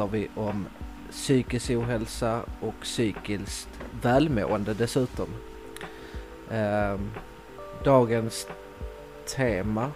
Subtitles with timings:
[0.00, 0.66] pratar vi om
[1.10, 3.68] psykisk ohälsa och psykiskt
[4.02, 5.28] välmående dessutom.
[6.50, 7.00] Eh,
[7.84, 8.46] dagens
[9.36, 9.90] tema,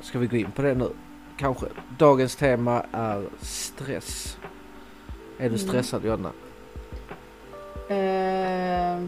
[0.00, 0.90] ska vi gå in på det nu?
[1.38, 1.66] Kanske.
[1.98, 4.38] Dagens tema är stress.
[5.38, 5.58] Är du Mm.
[5.58, 6.32] stressad Jonna?
[7.88, 8.98] Eh,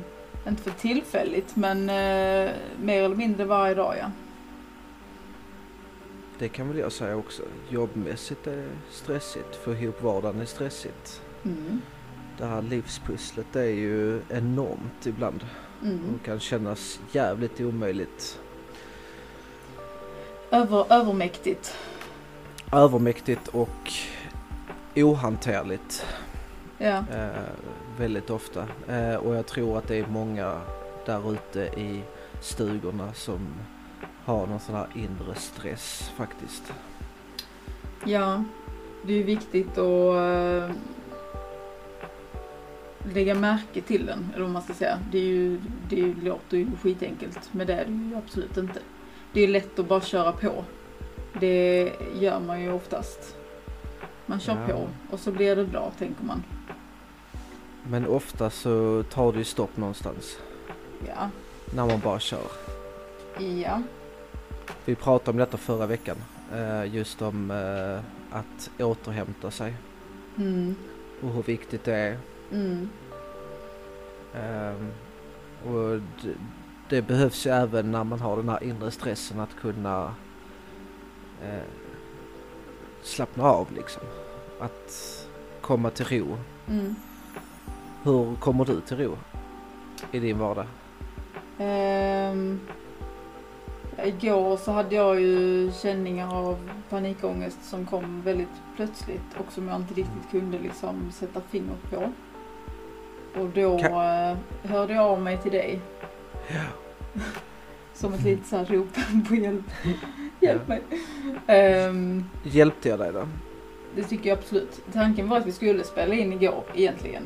[0.49, 2.51] inte för tillfälligt men eh,
[2.83, 4.11] mer eller mindre varje dag ja.
[6.41, 7.43] Det kan väl jag säga också.
[7.69, 9.57] Jobbmässigt är det stressigt.
[9.57, 11.23] Få ihop vardagen är stressigt.
[11.45, 11.81] Mm.
[12.39, 15.47] Det här livspusslet är ju enormt ibland
[15.83, 16.01] Mm.
[16.15, 18.39] och kan kännas jävligt omöjligt.
[20.51, 21.77] Över, övermäktigt.
[22.73, 23.93] Övermäktigt och
[24.97, 26.07] ohanterligt
[26.79, 27.05] Ja.
[27.15, 27.29] eh,
[27.99, 28.67] väldigt ofta.
[28.89, 30.61] Eh, och jag tror att det är många
[31.07, 32.03] där ute i
[32.41, 33.41] stugorna som
[34.25, 36.73] har någon sån här inre stress faktiskt.
[38.05, 38.45] ja.
[39.03, 40.71] Det är viktigt att eh,
[43.15, 44.99] lägga märke till den, eller vad man ska säga.
[45.13, 48.81] Det, är ju, det låter ju skitenkelt, men det är det ju absolut inte.
[49.33, 50.65] Det är lätt att bara köra på.
[51.41, 53.37] Det gör man ju oftast.
[54.27, 54.75] Man kör Ja.
[54.75, 56.43] på och så blir det bra, tänker man.
[57.89, 60.37] Men ofta så tar det ju stopp någonstans
[61.07, 61.31] Ja.
[61.75, 62.47] när man bara kör.
[63.39, 63.83] Ja.
[64.85, 66.17] Vi pratade om detta förra veckan.
[66.53, 69.75] eh, Just om eh, att återhämta sig
[70.39, 70.75] Mm.
[71.23, 72.19] och hur viktigt det är.
[72.53, 72.89] Mm.
[74.35, 74.91] Ehm,
[75.67, 76.35] Och det,
[76.89, 80.15] det behövs ju även när man har den här inre stressen att kunna
[81.45, 81.63] eh,
[83.03, 84.03] slappna av liksom.
[84.61, 85.27] Att
[85.61, 86.39] komma till ro.
[86.69, 86.95] Mm.
[88.03, 89.17] Hur kommer du till ro
[90.13, 90.67] i din vardag?
[91.59, 92.61] Ehm,
[94.07, 99.77] igår så hade jag ju känningar av panikångest som kom väldigt plötsligt och som jag
[99.77, 101.97] inte riktigt kunde liksom sätta fingret på.
[103.41, 104.37] Och då Ka- eh,
[104.71, 105.81] hörde jag av mig till dig.
[107.95, 108.89] Som ett litet så här rop
[109.29, 109.65] på hjälp.
[110.41, 110.83] Hjälp mig.
[111.47, 113.29] Ehm, Hjälpte jag dig då?
[113.95, 114.81] det tycker jag absolut.
[114.93, 117.23] Tanken var att vi skulle spela in igår egentligen.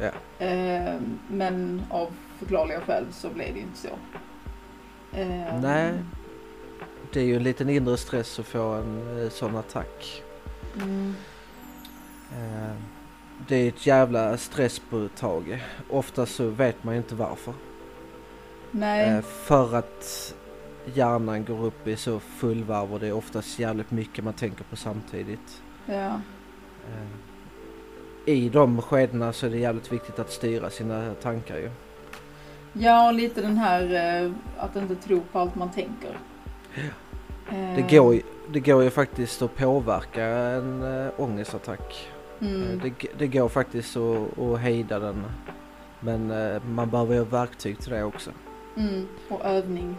[0.00, 0.10] Ja.
[0.46, 2.08] Ehm, men av
[2.38, 3.88] förklarliga skäl så blev det inte så.
[5.14, 5.92] Ehm, Nej.
[7.12, 10.22] Det är ju en liten inre stress att få en eh, sån attack.
[10.76, 11.14] Mm,
[12.32, 12.74] Eh,
[13.48, 15.62] Det är ett jävla stresspåtag.
[15.90, 17.54] Ofta så vet man ju inte varför.
[18.70, 19.08] nej.
[19.10, 20.34] Eh, För att
[20.94, 24.64] hjärnan går upp i så full varv och det är oftast jävligt mycket man tänker
[24.64, 25.62] på samtidigt.
[25.86, 26.20] ja.
[28.26, 31.70] I de skedena så är det jävligt viktigt att styra sina tankar ju.
[32.72, 33.82] Ja, och lite den här
[34.24, 36.18] eh, att inte tro på allt man tänker.
[37.50, 38.22] Det Ehm, går, ju,
[38.52, 42.08] det går ju faktiskt att påverka en äh, ångestattack.
[42.40, 45.24] Eh, Mm, Det, det går faktiskt att, att hejda den.
[46.00, 48.30] Men eh, man behöver ju verktyg till det också.
[48.76, 49.96] mm, och övning.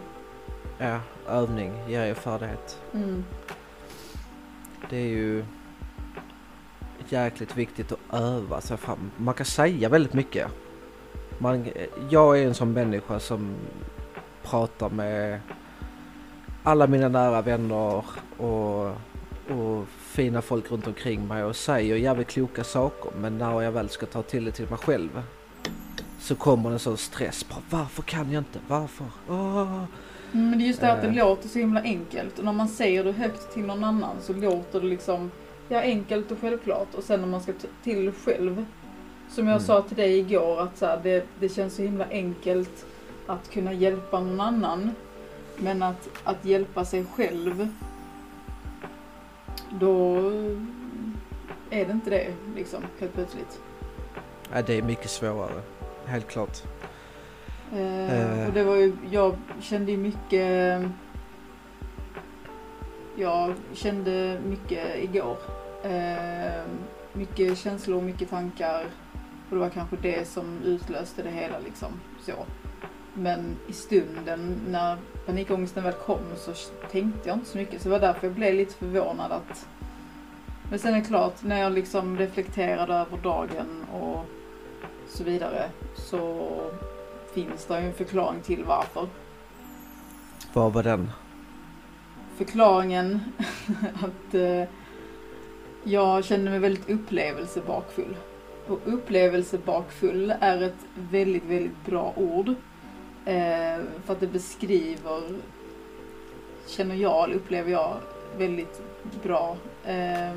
[0.78, 2.80] Ja, övning ger ju färdighet.
[2.94, 3.24] Mm,
[4.90, 5.44] Det är ju
[7.08, 9.10] jäkligt viktigt att öva sig fram.
[9.16, 10.46] Man kan säga väldigt mycket.
[11.38, 11.66] Man,
[12.10, 13.54] jag är en sån människa som
[14.42, 15.40] pratar med
[16.62, 18.04] alla mina nära vänner
[18.36, 18.86] och,
[19.56, 23.10] och fina folk runt omkring mig och säger jävligt kloka saker.
[23.20, 25.22] Men när jag väl ska ta till det till mig själv
[26.20, 27.46] så kommer en sån stress.
[27.48, 28.58] Bara, Varför kan jag inte?
[28.68, 29.06] Varför?
[29.28, 29.86] Mm,
[30.50, 31.14] Men det är just det att det Eh.
[31.14, 34.80] låter så himla enkelt och när man säger det högt till någon annan så låter
[34.80, 35.30] det liksom
[35.68, 37.52] ja, enkelt och självklart och sen när man ska
[37.84, 38.64] till det själv
[39.34, 39.66] som jag Mm.
[39.66, 42.86] sa till dig igår att så här, det, det känns så himla enkelt
[43.26, 44.90] att kunna hjälpa någon annan
[45.56, 47.68] men att, att hjälpa sig själv
[49.70, 50.16] då
[51.70, 53.60] är det inte det liksom helt plötsligt.
[54.52, 55.60] Ja, det är mycket svårare.
[56.06, 56.62] Helt klart.
[57.72, 58.46] Eh, Eh.
[58.46, 60.82] och det var ju, jag kände ju mycket
[63.16, 65.36] Jag kände mycket igår.
[65.82, 66.62] Eh,
[67.12, 68.84] mycket känslor, mycket tankar.
[69.48, 71.88] Och det var kanske det som utlöste det hela liksom.
[72.20, 72.32] Så.
[73.14, 76.52] Men i stunden när panikångesten väl kom så
[76.90, 77.82] tänkte jag inte så mycket.
[77.82, 79.68] Så det var därför jag blev lite förvånad att
[80.70, 84.24] Men sen är det klart, när jag liksom reflekterade över dagen och
[85.08, 86.48] så vidare så
[87.34, 89.08] finns det ju en förklaring till varför.
[90.52, 91.10] Vad var den?
[92.36, 93.20] Förklaringen
[94.02, 94.68] att eh,
[95.84, 98.16] jag kände mig väldigt upplevelsebakfull.
[98.68, 102.48] Och upplevelsebakfull är ett väldigt, väldigt bra ord.
[103.24, 105.22] Eh, för att det beskriver,
[106.66, 107.96] känner jag, eller upplever jag,
[108.38, 108.82] väldigt
[109.22, 109.56] bra.
[109.84, 110.36] Eh,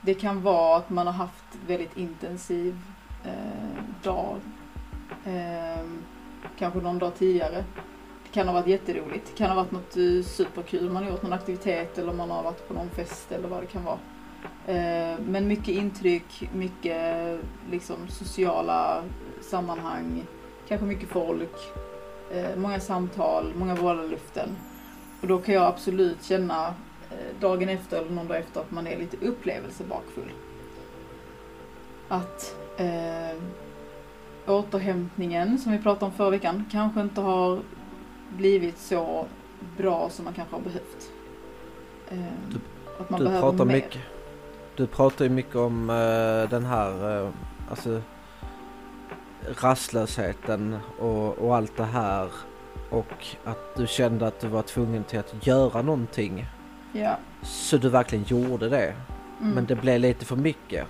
[0.00, 2.78] Det kan vara att man har haft väldigt intensiv
[3.24, 4.36] eh, dag.
[5.24, 5.84] Eh,
[6.58, 7.64] kanske någon dag tidigare.
[8.24, 9.26] Det kan ha varit jätteroligt.
[9.26, 10.90] Det kan ha varit något eh, superkul.
[10.90, 13.66] Man har gjort någon aktivitet eller man har varit på någon fest eller vad det
[13.66, 13.98] kan vara.
[14.66, 17.38] Eh, men mycket intryck, mycket
[17.70, 19.02] liksom sociala
[19.42, 20.22] sammanhang,
[20.68, 21.56] kanske mycket folk,
[22.32, 24.48] eh, många samtal, många vårdarluften.
[25.20, 26.66] Och då kan jag absolut känna
[27.10, 30.32] eh, dagen efter eller någon dag efter att man är lite upplevelsebakfull.
[32.08, 33.38] Att eh,
[34.46, 37.60] återhämtningen som vi pratade om förra veckan kanske inte har
[38.36, 39.26] blivit så
[39.76, 41.10] bra som man kanske har behövt.
[42.10, 42.18] Eh,
[43.00, 43.74] att man Du behöver pratar mer.
[43.74, 44.00] mycket.
[44.76, 47.30] Du pratar ju mycket om eh, den här, uh,
[47.70, 48.00] alltså
[49.60, 52.28] rastlösheten och, och allt det här.
[52.90, 56.46] Och att du kände att du var tvungen till att göra någonting.
[56.92, 57.18] Ja.
[57.42, 58.94] Så du verkligen gjorde det.
[59.40, 59.54] Mm.
[59.54, 60.86] Men det blev lite för mycket.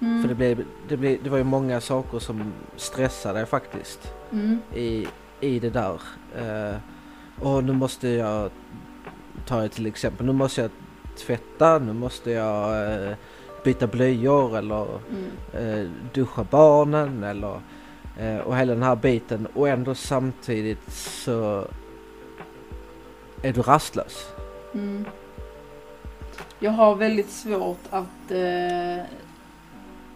[0.00, 0.22] mm.
[0.22, 4.12] För det, blev, det, blev, det var ju många saker som stressade dig faktiskt.
[4.32, 4.58] Mm.
[4.74, 5.06] i,
[5.40, 6.00] i det där.
[6.40, 6.76] Uh,
[7.40, 8.50] och nu måste jag
[9.46, 10.26] ta ett till exempel.
[10.26, 10.70] Nu måste jag
[11.16, 13.14] tvätta, nu måste jag eh,
[13.64, 15.84] byta blöjor eller Mm.
[15.84, 17.60] eh, duscha barnen eller
[18.18, 21.64] eh, och hela den här biten och ändå samtidigt så
[23.42, 24.26] är du rastlös.
[24.74, 25.04] Mm.
[26.58, 29.04] Jag har väldigt svårt att eh,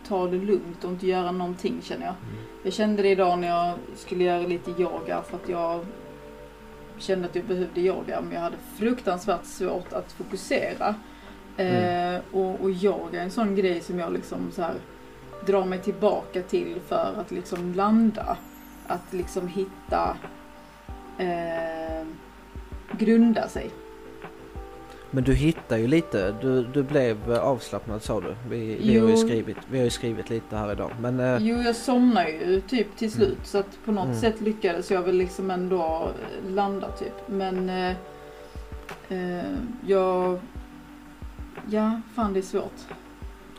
[0.09, 2.15] ta det lugnt och inte göra någonting känner jag.
[2.63, 5.81] Jag kände det idag när jag skulle göra lite yoga för att jag
[7.03, 10.95] kände att jag behövde yoga men jag hade fruktansvärt svårt att fokusera.
[11.57, 14.75] Eh, och, och yoga är en sån grej som jag liksom så här
[15.47, 18.37] drar mig tillbaka till för att liksom landa.
[18.87, 20.17] Att liksom hitta,
[21.19, 22.07] eh,
[22.93, 23.71] grunda sig.
[25.11, 28.35] Men du hittar ju lite, du, du blev avslappnad sa du.
[28.49, 30.91] Vi, vi, har ju skrivit, vi har ju skrivit lite här idag.
[31.01, 34.21] Men eh, Jo, jag somnar ju typ till slut så att på något Mm.
[34.21, 36.09] sätt lyckades jag väl liksom ändå
[36.49, 37.13] landa typ.
[37.27, 37.91] Men eh,
[39.09, 39.45] eh,
[39.87, 40.39] jag...
[41.71, 42.81] Ja, fan det är svårt.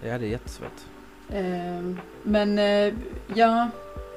[0.03, 0.81] ja det är jättesvårt.
[1.29, 2.93] Eh, men eh,
[3.35, 3.69] ja,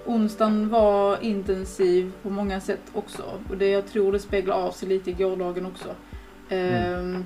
[0.07, 3.23] onsdagen var intensiv på många sätt också.
[3.51, 5.89] Och det jag tror det speglar av sig lite i gårdagen också.
[6.49, 7.21] Eh,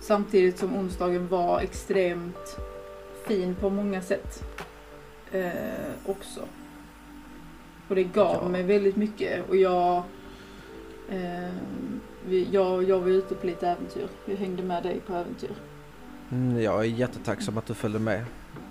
[0.00, 2.56] Samtidigt som onsdagen var extremt
[3.26, 4.44] fin på många sätt.
[5.32, 5.50] Eh,
[6.06, 6.40] också.
[7.88, 8.48] Och det gav Ja.
[8.48, 10.02] mig väldigt mycket och jag,
[11.10, 11.50] eh,
[12.28, 14.08] vi, jag, jag var ute på lite äventyr.
[14.24, 15.50] Jag hängde med dig på äventyr.
[16.30, 18.24] Mm, jag är jättetacksam att du följde med.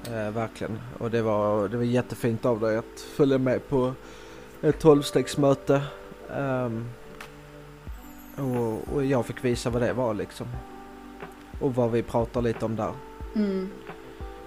[0.07, 0.79] Eh, verkligen.
[0.97, 3.93] Och det var, det var jättefint av dig att följa med på
[4.61, 5.81] ett tolvstegsmöte.
[6.37, 6.85] Ehm,
[8.37, 10.47] och, och jag fick visa vad det var liksom.
[11.59, 12.93] Och vad vi pratar lite om där.
[13.35, 13.69] Mm.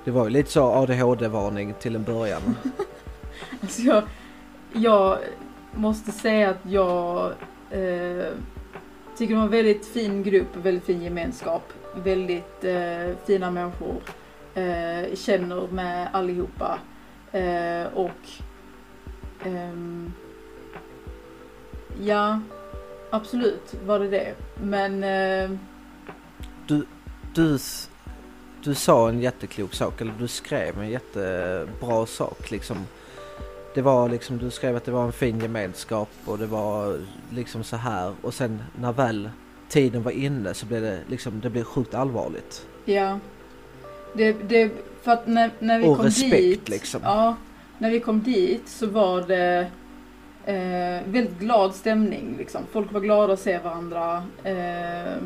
[0.05, 2.43] Det var ju lite så ADHD-varning till en början.
[3.63, 4.03] Alltså jag,
[4.73, 5.19] jag
[5.75, 7.33] måste säga att jag
[7.71, 8.27] eh,
[9.17, 11.73] tycker det var en väldigt fin grupp, väldigt fin gemenskap.
[11.97, 13.97] Väldigt eh, fina människor.
[14.55, 16.79] Eh, känner med allihopa.
[17.33, 18.29] Eh, och
[19.45, 20.13] ehm,
[22.01, 22.41] ja,
[23.11, 24.35] absolut var det det.
[24.63, 25.51] Men eh,
[27.35, 27.91] Du, s-
[28.63, 32.77] du sa en jätteklok sak, eller du skrev en jättebra sak liksom.
[33.75, 37.01] Det var liksom, du skrev att det var en fin gemenskap och det var
[37.31, 39.31] liksom så här och sen när väl
[39.69, 42.67] tiden var inne så blev det liksom, det blev sjukt allvarligt.
[42.85, 43.19] Ja.
[44.15, 44.71] Det, det,
[45.03, 46.69] för att när, när vi Och kom respekt, dit.
[46.69, 47.01] liksom.
[47.05, 47.37] Ja.
[47.79, 49.71] När vi kom dit så var det
[50.49, 52.63] eh, väldigt glad stämning liksom.
[52.73, 54.23] Folk var glada att se varandra.
[54.45, 55.23] Eh,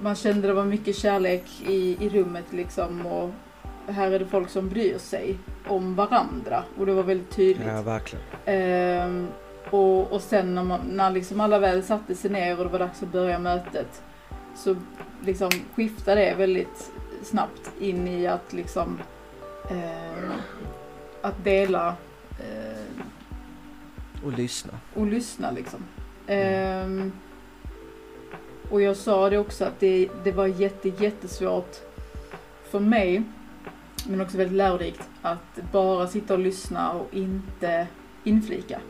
[0.00, 3.06] man kände det var mycket kärlek i, i rummet liksom.
[3.06, 3.30] Och
[3.86, 6.64] här är det folk som bryr sig om varandra.
[6.78, 7.66] Och det var väldigt tydligt.
[7.66, 8.24] Ja, verkligen.
[8.44, 9.28] Ehm,
[9.70, 12.78] och, och sen när, man, när liksom alla väl satte sig ner och det var
[12.78, 14.02] dags att börja mötet
[14.56, 14.76] så
[15.24, 16.90] liksom skiftade det väldigt
[17.22, 18.98] snabbt in i att liksom
[19.70, 20.32] ehm,
[21.22, 21.88] att dela
[22.38, 22.76] eh,
[24.26, 24.72] Och lyssna.
[24.94, 25.80] och lyssna liksom.
[26.26, 27.12] Ehm,
[28.70, 31.76] och jag sa det också att det, det var jätte, jättesvårt
[32.70, 33.22] för mig,
[34.06, 37.86] men också väldigt lärorikt, att bara sitta och lyssna och inte
[38.24, 38.80] inflika.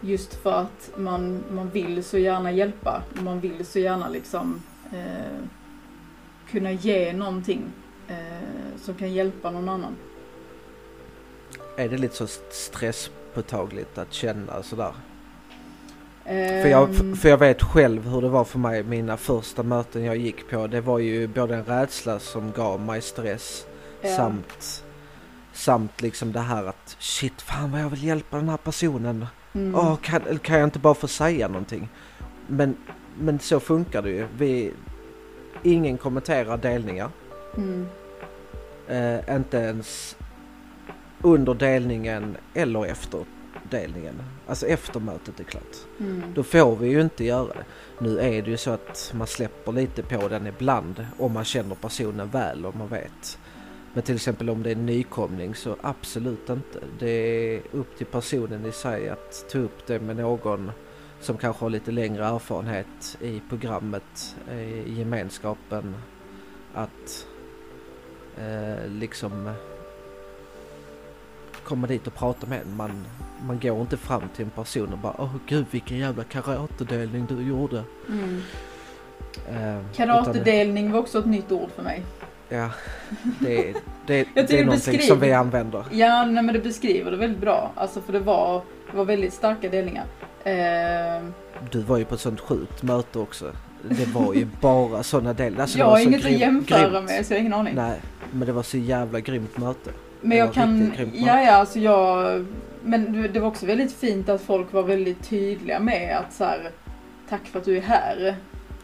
[0.00, 3.02] Just för att man, man vill så gärna hjälpa.
[3.14, 5.44] Man vill så gärna liksom eh,
[6.50, 7.62] kunna ge någonting
[8.08, 9.96] eh, som kan hjälpa någon annan.
[11.76, 12.26] Är det lite så
[13.34, 14.92] stresspåtagligt att känna sådär?
[16.24, 20.04] För jag, Ehm, för jag vet själv hur det var för mig mina första möten
[20.04, 20.66] jag gick på.
[20.66, 23.66] Det var ju både en rädsla som gav mig stress
[24.02, 24.16] ja.
[24.16, 24.84] samt,
[25.52, 29.26] samt liksom det här att shit fan vad jag vill hjälpa den här personen.
[29.54, 29.74] Mm.
[29.74, 31.88] Åh, kan, kan jag inte bara få säga någonting?
[32.46, 32.76] Men,
[33.18, 34.26] men så funkar det ju.
[34.38, 34.72] Vi,
[35.62, 37.10] ingen kommenterar delningar.
[37.56, 37.86] Mm.
[38.88, 40.16] Eh, inte ens
[41.24, 43.24] under delningen eller efter
[43.70, 44.22] delningen.
[44.46, 45.76] Alltså efter mötet är klart.
[46.00, 46.22] Mm.
[46.34, 47.64] Då får vi ju inte göra det.
[47.98, 51.74] Nu är det ju så att man släpper lite på den ibland om man känner
[51.74, 53.38] personen väl och man vet.
[53.94, 56.80] Men till exempel om det är nykomling så absolut inte.
[56.98, 60.70] Det är upp till personen i sig att ta upp det med någon
[61.20, 64.36] som kanske har lite längre erfarenhet i programmet,
[64.86, 65.96] i gemenskapen.
[66.74, 67.26] Att
[68.38, 69.54] eh, liksom
[71.64, 72.76] komma dit och prata med en.
[72.76, 72.90] Man,
[73.46, 77.42] man går inte fram till en person och bara åh gud vilken jävla karatedelning du
[77.42, 77.82] gjorde.
[78.08, 78.42] Mm.
[79.48, 82.02] Eh, utan- Karatedelning var också ett nytt ord för mig.
[82.48, 82.70] Ja,
[83.40, 83.74] det,
[84.06, 85.84] det, det, är någonting som vi använder.
[85.90, 87.72] Ja, nej, men det beskriver det väldigt bra.
[87.74, 90.04] Alltså för det var, det var väldigt starka delningar.
[90.44, 91.32] Ehm,
[91.70, 93.52] Du var ju på ett sånt sjukt möte också.
[93.88, 95.60] Det var ju bara sådana delar.
[95.62, 97.04] Alltså, jag har inget att grym- jämföra grymt.
[97.10, 97.74] med så jag har ingen aning.
[97.74, 98.00] Nej,
[98.32, 99.90] men det var så jävla grymt möte.
[100.24, 102.46] Men jag kan, ja ja alltså jag,
[102.84, 106.70] men det- var också väldigt fint att folk var väldigt tydliga med att så här,
[107.28, 108.36] tack för att du är här.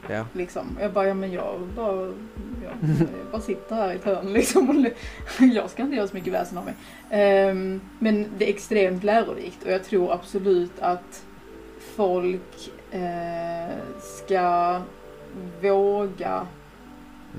[0.08, 0.26] Ja.
[0.32, 0.66] Liksom.
[0.80, 2.12] Jag bara, ja men jag bara, jag,
[2.64, 4.86] jag bara sitter här i ett hörn liksom.
[5.54, 6.74] Jag ska inte göra så mycket väsen av mig.
[7.10, 11.24] Ehm, men det är extremt lärorikt och jag tror absolut att
[11.96, 14.80] folk eh, ska
[15.62, 16.46] våga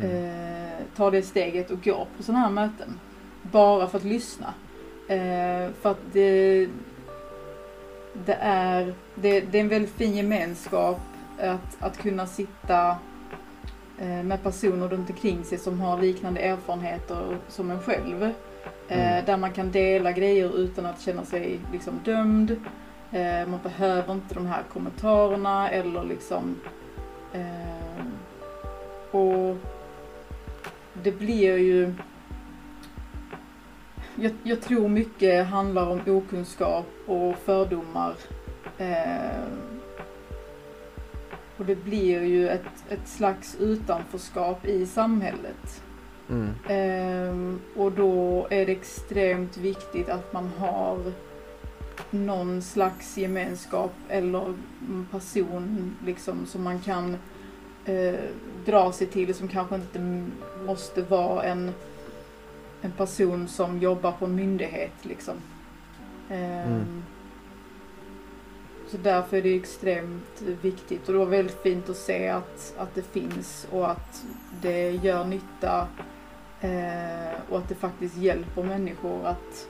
[0.02, 3.00] eh, ta det steget och gå på sådana här möten.
[3.52, 4.54] Bara för att lyssna.
[5.08, 6.68] Eh, för att det,
[8.26, 11.00] det, är, det, det är en väldigt fin gemenskap
[11.40, 12.96] att, att kunna sitta
[14.00, 18.24] eh, med personer runt omkring sig som har liknande erfarenheter som en själv.
[18.24, 18.32] Eh,
[18.88, 19.26] Mm.
[19.26, 22.52] Där man kan dela grejer utan att känna sig liksom dömd.
[23.12, 26.56] Eh, man behöver inte de här kommentarerna eller liksom
[29.12, 29.58] och
[31.04, 31.94] det blir ju...
[34.22, 38.16] Jag, jag tror mycket handlar om okunskap och fördomar.
[38.78, 39.44] Eh,
[41.58, 45.84] och det blir ju ett, ett slags utanförskap i samhället.
[46.30, 46.50] Mm.
[46.68, 51.00] Ehm, och då är det extremt viktigt att man har
[52.10, 54.54] någon slags gemenskap eller
[55.12, 57.18] person liksom som man kan
[57.86, 58.20] eh,
[58.66, 60.26] dra sig till som kanske inte
[60.66, 61.72] måste vara en,
[62.82, 65.36] en person som jobbar på en myndighet liksom.
[66.30, 67.04] Ehm, Mm.
[68.92, 72.96] Så därför är det extremt viktigt och det var väldigt fint att se att, att
[72.96, 74.26] det finns och att
[74.62, 75.88] det gör nytta
[76.62, 79.68] eh, och att det faktiskt hjälper människor att,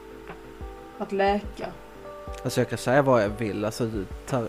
[0.98, 1.68] att läka.
[2.44, 3.66] Alltså jag kan säga vad jag vill.
[3.66, 3.90] Alltså,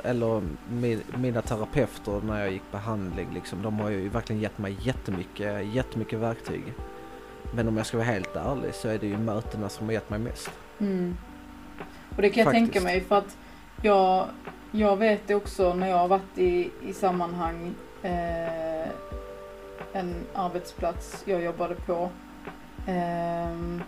[0.05, 4.77] eller min, mina terapeuter när jag gick behandling liksom, de har ju verkligen gett mig
[4.81, 6.75] jättemycket, jättemycket verktyg.
[7.55, 10.11] Men om jag ska vara helt ärlig så är det ju mötena som har gett
[10.11, 10.51] mig mest.
[10.81, 11.17] Mm.
[12.17, 12.73] Och det kan jag Faktiskt.
[12.73, 13.37] tänka mig för att
[13.83, 14.27] jag,
[14.71, 18.89] jag vet också när jag har varit i, i sammanhang eh,
[19.93, 22.09] en arbetsplats jag jobbade på.
[22.87, 23.83] ehm,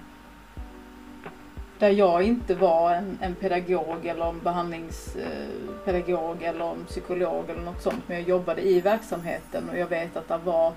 [1.78, 7.82] där jag inte var en, en pedagog eller en behandlingspedagog eller en psykolog eller något
[7.82, 8.02] sånt.
[8.06, 10.72] Men jag jobbade i verksamheten och jag vet att det var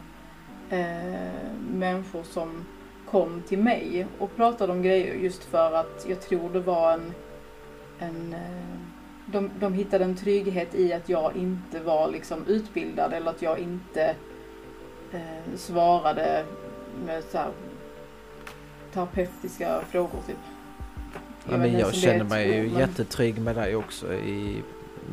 [0.69, 2.65] eh, människor som
[3.09, 7.13] kom till mig och pratade om grejer just för att jag tror det var en,
[7.99, 8.77] en eh,
[9.31, 13.59] de, de hittade en trygghet i att jag inte var liksom utbildad eller att jag
[13.59, 14.15] inte
[15.11, 16.45] eh, svarade
[17.05, 17.51] med så här
[18.93, 20.37] terapeutiska frågor typ.
[21.43, 24.61] Ja, vet men jag känner mig ju men- jättetrygg med dig också i,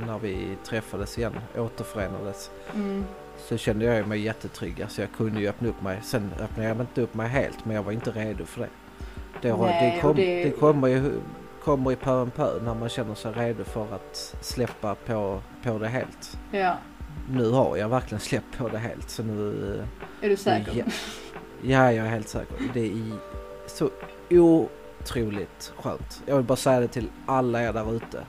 [0.06, 2.50] när vi träffades igen, återförenades.
[2.74, 3.04] Mm,
[3.48, 4.82] Så kände jag mig jättetrygg.
[4.82, 5.98] Alltså jag kunde ju öppna upp mig.
[6.02, 8.68] Sen öppnade jag inte upp mig helt men jag var inte redo för det.
[9.42, 11.12] Det, har, Nej, det, kom, det- det kommer ju
[11.64, 15.78] kommer i pö om pö när man känner sig redo för att släppa på, på
[15.78, 16.38] det helt.
[16.52, 16.76] ja,
[17.30, 19.82] Nu har jag verkligen släppt på det helt så nu...
[20.22, 20.72] är du säker?
[20.76, 20.84] Ja,
[21.62, 22.56] ja, jag är helt säker.
[22.74, 23.12] Det är
[23.66, 23.90] så
[24.30, 26.22] otroligt skönt.
[26.26, 28.20] Jag vill bara säga det till alla er där ute.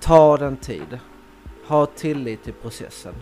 [0.00, 0.98] Ta den tid.
[1.66, 3.14] Ha tillit till processen.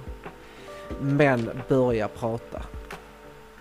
[1.01, 2.63] Men börja prata.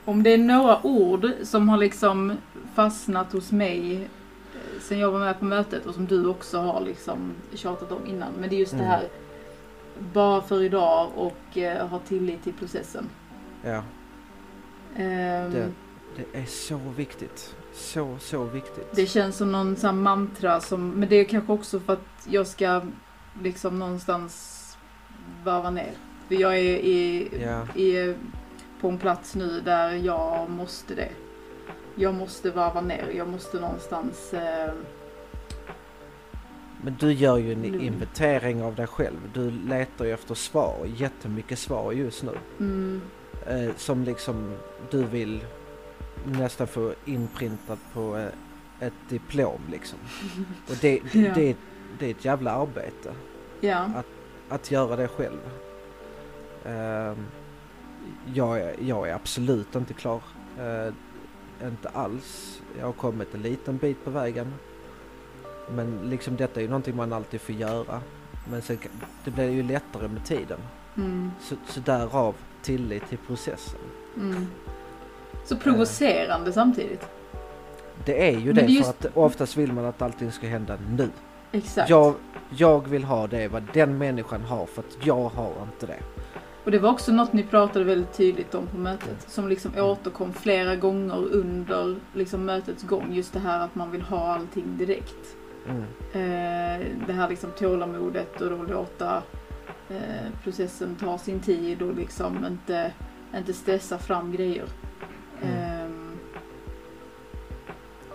[0.06, 2.34] Om det är några ord som har liksom
[2.76, 6.82] fastnat hos mig eh, sen jag var med på mötet och som du också har
[6.82, 8.34] liksom tjatat om innan.
[8.40, 8.90] Men det är just det Mm.
[8.90, 9.08] här
[10.14, 13.10] bara för idag och eh, ha tillit till processen.
[13.64, 13.84] Ja,
[14.96, 15.68] Ehm, det,
[16.16, 17.56] det är så viktigt.
[17.74, 18.88] Så, så viktigt.
[18.96, 22.48] Det känns som någon sån mantra som, men det är kanske också för att jag
[22.48, 22.82] ska
[23.42, 24.60] liksom någonstans
[25.44, 25.92] varva ner.
[26.34, 27.80] För jag är i, Ja.
[27.82, 28.16] i,
[28.82, 31.10] på en plats nu där jag måste det.
[31.96, 34.74] Jag måste varva ner, jag måste någonstans eh,
[36.84, 39.18] Men du gör ju en inventering av dig själv.
[39.34, 42.32] Du letar ju efter svar, jättemycket svar just nu.
[42.60, 43.02] mm,
[43.48, 44.54] Eh, som liksom
[44.92, 45.46] du vill
[46.26, 50.00] nästan få inprintat på eh, ett diplom liksom.
[50.70, 51.32] Och det, Ja.
[51.36, 51.56] det,
[52.00, 53.14] det är ett jävla arbete
[53.62, 53.90] ja,
[54.50, 55.40] att göra det själv.
[56.66, 57.26] Ehm,
[58.34, 60.22] jag, är, jag är absolut inte klar.
[60.60, 60.94] Eh,
[61.68, 62.62] inte alls.
[62.80, 64.54] Jag har kommit en liten bit på vägen.
[65.72, 68.02] Men liksom detta är ju någonting man alltid får göra.
[68.52, 68.78] Men sen,
[69.24, 70.60] det blir ju lättare med tiden.
[70.98, 73.80] mm, Så, så därav tillit till processen.
[74.18, 74.48] mm.
[75.46, 77.08] Så provocerande samtidigt.
[78.06, 80.48] Det är ju det, det är för just- att oftast vill man att allting ska
[80.48, 81.10] hända nu.
[81.52, 81.90] Exakt.
[81.90, 82.14] Jag,
[82.50, 86.00] jag vill ha det vad den människan har för att jag har inte det.
[86.64, 89.26] Och det var också något ni pratade väldigt tydligt om på mötet.
[89.28, 93.14] Som liksom återkom flera gånger under liksom mötets gång.
[93.14, 95.36] Just det här att man vill ha allting direkt.
[95.70, 95.82] Mm.
[96.14, 99.24] Eh, det här liksom tålamodet och då låta
[99.90, 102.92] eh, processen ta sin tid och liksom inte,
[103.38, 104.66] inte stressa fram grejer.
[105.42, 105.56] Mm.
[105.56, 106.10] Ehm,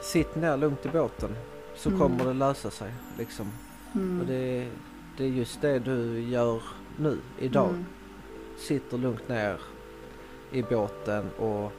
[0.01, 1.31] Sitt ner lugnt i båten
[1.77, 2.01] så Mm.
[2.01, 2.93] kommer det lösa sig.
[3.19, 3.47] Liksom.
[3.95, 4.69] mm, Och det,
[5.17, 6.63] det är just det du gör
[6.97, 7.85] nu, idag.
[8.59, 9.61] Mm, Sitter lugnt ner
[10.53, 11.73] i båten och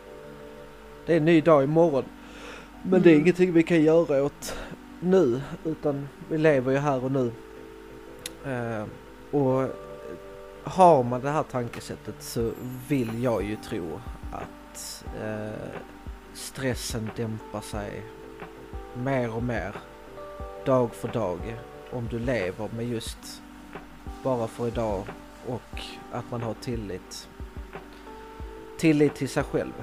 [1.05, 2.03] det är en ny dag imorgon.
[2.83, 3.21] Men det är Mm.
[3.23, 4.55] ingenting vi kan göra åt
[4.99, 7.31] nu utan vi lever ju här och nu.
[8.45, 8.85] Eh,
[9.31, 9.69] och
[10.63, 12.51] har man det här tankesättet så
[12.87, 15.71] vill jag ju tro att eh,
[16.33, 18.03] stressen dämpar sig
[18.93, 19.75] mer och mer
[20.65, 21.39] dag för dag
[21.91, 23.41] om du lever med just
[24.23, 25.03] bara för idag
[25.47, 27.27] och att man har tillit.
[28.77, 29.73] Tillit till sig själv.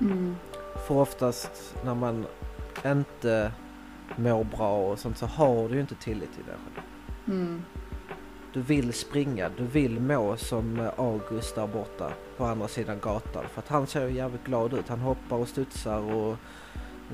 [0.00, 0.36] mm,
[0.86, 2.26] För oftast när man
[2.86, 3.52] inte
[4.16, 6.84] mår bra och sånt så har du ju inte tillit till dig själv.
[7.38, 7.62] mm,
[8.52, 13.44] Du vill springa, du vill må som August där borta på andra sidan gatan.
[13.52, 14.88] För att han ser ju jävligt glad ut.
[14.88, 16.36] Han hoppar och studsar och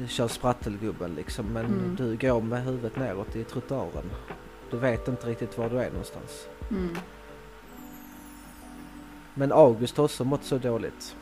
[0.08, 1.46] kör sprattelgubben liksom.
[1.46, 1.96] Men Mm.
[1.96, 4.10] du går med huvudet neråt i trottoaren.
[4.70, 6.46] Du vet inte riktigt var du är någonstans.
[6.70, 6.96] mm,
[9.34, 11.16] Men August har också mått så dåligt.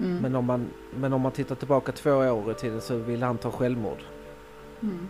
[0.00, 3.22] mm, Men om man, men om man tittar tillbaka två år i tiden så vill
[3.22, 4.02] han ta självmord.
[4.80, 5.08] mm.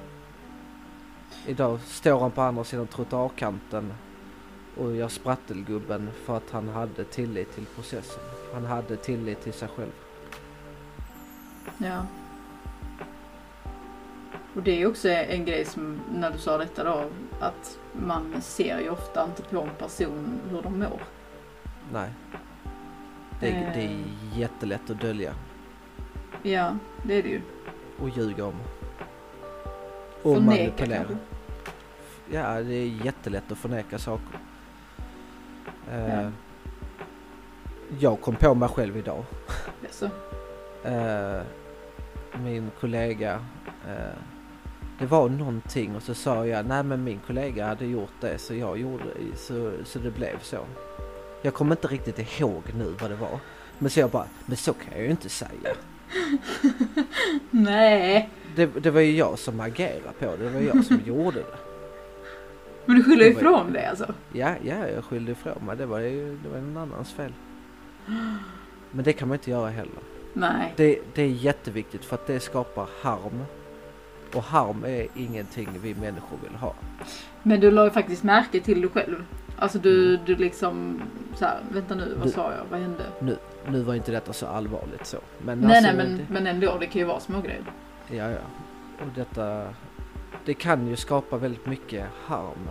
[1.46, 3.92] Idag står han på andra sidan trottoarkanten
[4.76, 8.22] och gör sprattelgubben för att han hade tillit till processen.
[8.54, 9.92] Han hade tillit till sig själv.
[11.78, 12.06] Ja.
[14.54, 17.04] Och det är också en grej som, när du sa detta då,
[17.40, 21.00] att man ser ju ofta inte på en person hur de mår.
[21.92, 22.10] Nej.
[23.40, 24.38] Det, är- det är Eh.
[24.38, 25.34] jättelätt att dölja
[26.42, 27.40] Ja, det är det ju.
[27.98, 28.54] och ljuga om.
[30.22, 30.96] Och Förneka manipulera.
[31.04, 31.16] kanske.
[32.30, 34.38] Ja, det är jättelätt att förneka saker.
[35.92, 36.30] Eh, Ja.
[38.00, 39.24] Jag kom på mig själv idag.
[39.82, 40.10] Alltså,
[40.84, 41.40] Eh,
[42.42, 43.44] min kollega,
[43.88, 44.14] eh,
[44.98, 48.54] det var någonting och så sa jag nej men min kollega hade gjort det så
[48.54, 49.04] jag gjorde
[49.36, 50.58] så, så det blev så.
[51.42, 53.38] Jag kommer inte riktigt ihåg nu vad det var.
[53.78, 55.74] Men så jag bara, men så kan jag ju inte säga.
[57.50, 58.30] nej.
[58.56, 61.58] Det, det var ju jag som agerade på det, det var jag som gjorde det.
[62.84, 64.14] Men du skyller ifrån det alltså?
[64.32, 67.32] Ja, ja, jag skyllde ifrån mig, det var ju det var en annans fel.
[68.90, 70.02] Men det kan man inte göra heller.
[70.32, 70.74] Nej.
[70.76, 73.44] Det, det är jätteviktigt för att det skapar harm.
[74.34, 76.74] Och harm är ingenting vi människor vill ha.
[77.42, 79.24] Men du la ju faktiskt märke till det själv.
[79.58, 81.02] Alltså du, du liksom
[81.34, 83.04] så här, vänta nu, vad Du- sa jag, vad hände?
[83.66, 85.18] Nu var inte detta så allvarligt så.
[85.38, 87.64] Men nej alltså, nej men, det, men ändå, det kan ju vara små grejer.
[88.10, 88.38] Ja, ja.
[89.00, 89.68] Och detta...
[90.44, 92.68] Det kan ju skapa väldigt mycket harm.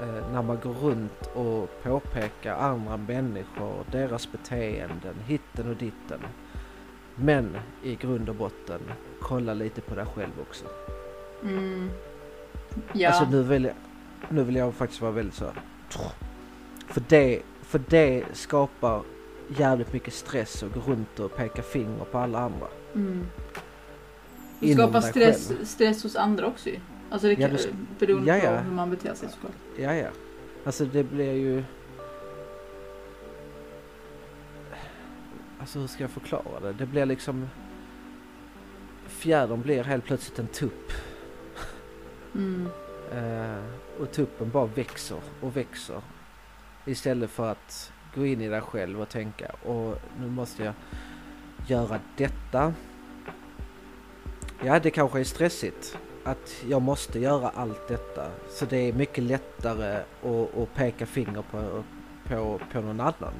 [0.00, 6.20] Eh, när man går runt och påpekar andra människor, deras beteenden, hitten och ditten.
[7.14, 8.80] Men i grund och botten,
[9.20, 10.64] kolla lite på dig själv också.
[11.42, 11.90] Mm.
[12.92, 13.08] Ja.
[13.08, 13.74] Alltså nu vill, jag,
[14.28, 15.46] nu vill jag faktiskt vara väldigt så.
[16.88, 19.02] För det, för det skapar
[19.58, 22.66] jävligt mycket stress och gå runt och peka finger på alla andra.
[22.94, 23.26] Mm.
[24.60, 25.64] Det skapar stress, själv.
[25.64, 26.78] stress hos andra också ju.
[27.10, 28.58] Alltså det Ja, kan, sk- beroende Ja, ja.
[28.58, 29.52] på hur man beter sig såklart.
[29.78, 30.08] Ja, ja.
[30.64, 31.64] Alltså det blir ju...
[35.60, 36.72] Alltså hur ska jag förklara det?
[36.72, 37.48] Det blir liksom...
[39.06, 40.92] Fjädern blir helt plötsligt en tupp.
[42.34, 42.68] Mm.
[43.12, 43.64] Eh,
[44.00, 46.00] och tuppen bara växer och växer.
[46.84, 50.74] Istället för att gå in i dig själv och tänka och nu måste jag
[51.66, 52.74] göra detta.
[54.64, 58.30] Ja, det kanske är stressigt att jag måste göra allt detta.
[58.50, 61.84] Så det är mycket lättare att, att peka finger på,
[62.28, 63.34] på, på någon annan.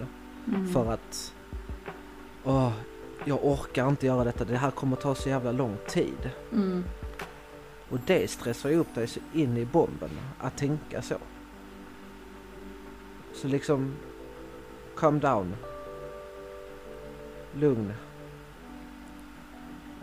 [0.48, 0.68] Mm.
[0.68, 1.34] För att
[2.44, 2.72] åh,
[3.24, 4.44] jag orkar inte göra detta.
[4.44, 6.30] Det här kommer ta så jävla lång tid.
[6.52, 6.84] Mm.
[7.90, 11.16] Och det stressar ju upp dig så in i bomben att tänka så.
[13.34, 13.94] Så liksom,
[14.96, 15.56] calm down.
[17.54, 17.92] Lugn.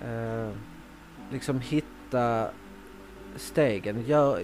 [0.06, 0.50] Eh,
[1.32, 2.50] liksom hitta
[3.36, 4.06] stegen.
[4.06, 4.41] Gör,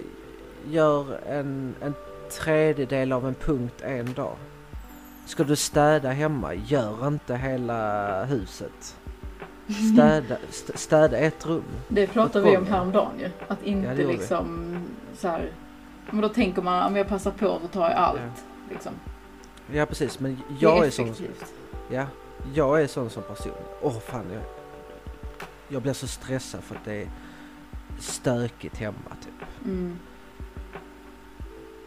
[0.66, 1.94] gör en, en
[2.30, 4.36] tredjedel av en punkt en dag.
[5.26, 8.96] Ska du städa hemma, gör inte hela huset.
[9.92, 11.64] Städa, st- städa ett rum.
[11.88, 13.30] Det pratade Åt vi om häromdagen ju.
[13.48, 14.12] Att inte Ja, gjorde vi.
[14.12, 14.76] liksom
[15.14, 15.50] så här.
[16.10, 18.20] Men då tänker man, om jag passar på så tar jag allt.
[18.24, 18.42] Ja.
[18.70, 18.92] Liksom.
[19.72, 21.14] Ja precis, men jag är är sån.
[21.90, 22.06] Ja,
[22.54, 23.52] jag är sån som person.
[23.82, 24.42] Åh fan, jag,
[25.68, 27.08] jag blir så stressad för att det är
[28.00, 29.64] stökigt hemma typ.
[29.64, 29.98] Mm.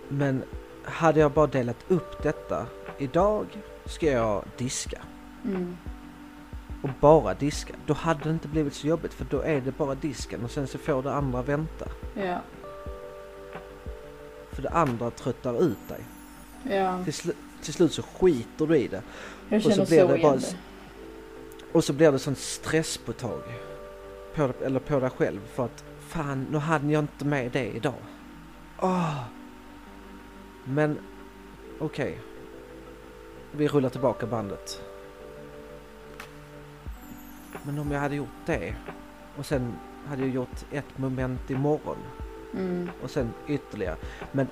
[0.07, 0.43] Men
[0.83, 2.65] hade jag bara delat upp detta.
[2.97, 3.45] Idag
[3.85, 5.01] ska jag diska.
[5.45, 5.77] Mm.
[6.83, 7.73] Och bara diska.
[7.85, 10.67] Då hade det inte blivit så jobbigt för då är det bara disken och sen
[10.67, 11.87] så får det andra vänta.
[12.15, 12.39] Ja.
[14.51, 16.05] För det andra tröttar ut dig.
[16.75, 17.03] Ja.
[17.03, 19.01] Till, slu- till slut så skiter du i det.
[19.49, 20.39] Jag Och så känner så, blir det bara-.
[21.71, 23.41] Och så blir det sån stresspåtag.
[24.35, 27.93] På, eller på dig själv för att fan nu hade jag inte med det idag.
[28.79, 29.23] Åh!
[30.63, 30.99] Men
[31.79, 32.19] okej.
[33.51, 34.81] Vi rullar tillbaka bandet.
[37.63, 38.75] Men om jag hade gjort det
[39.37, 39.73] och sen
[40.07, 41.97] hade jag gjort ett moment imorgon
[42.53, 42.89] Mm.
[43.03, 43.95] och sen ytterligare.
[44.31, 44.47] Men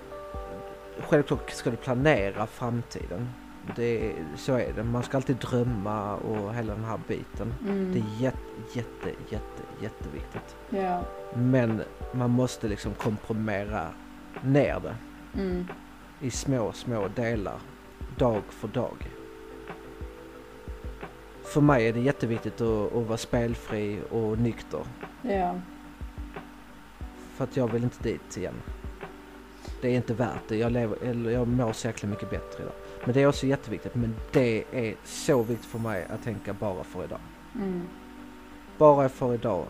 [1.00, 3.30] självklart ska du planera framtiden.
[3.76, 4.84] Det, så är det.
[4.84, 7.54] Man ska alltid drömma och hela den här biten.
[7.62, 7.94] Mm.
[7.94, 8.40] Det är jätte,
[8.74, 10.56] jätte, jätte, jätteviktigt.
[10.70, 11.02] Ja.
[11.36, 11.82] Men
[12.14, 13.88] man måste liksom komprimera
[14.42, 14.96] ner det
[15.42, 15.68] Mm.
[16.20, 17.60] i små, små delar.
[18.18, 18.96] Dag för dag.
[21.50, 24.86] För mig är det jätteviktigt att, att vara spelfri och nykter.
[25.22, 25.60] Ja.
[27.34, 28.54] För att jag vill inte dit igen.
[29.82, 30.58] Det är inte värt det.
[30.58, 32.74] Jag, lever, eller jag mår så jäkla mycket bättre idag.
[33.06, 33.96] Men det är också jätteviktigt.
[33.96, 37.20] Men det är så viktigt för mig att tänka bara för idag.
[37.56, 37.82] Mm.
[38.78, 39.66] Bara för idag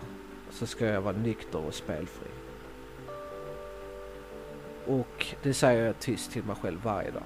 [0.50, 2.28] så ska jag vara nykter och spelfri.
[4.88, 7.24] Och det säger jag tyst till mig själv varje dag.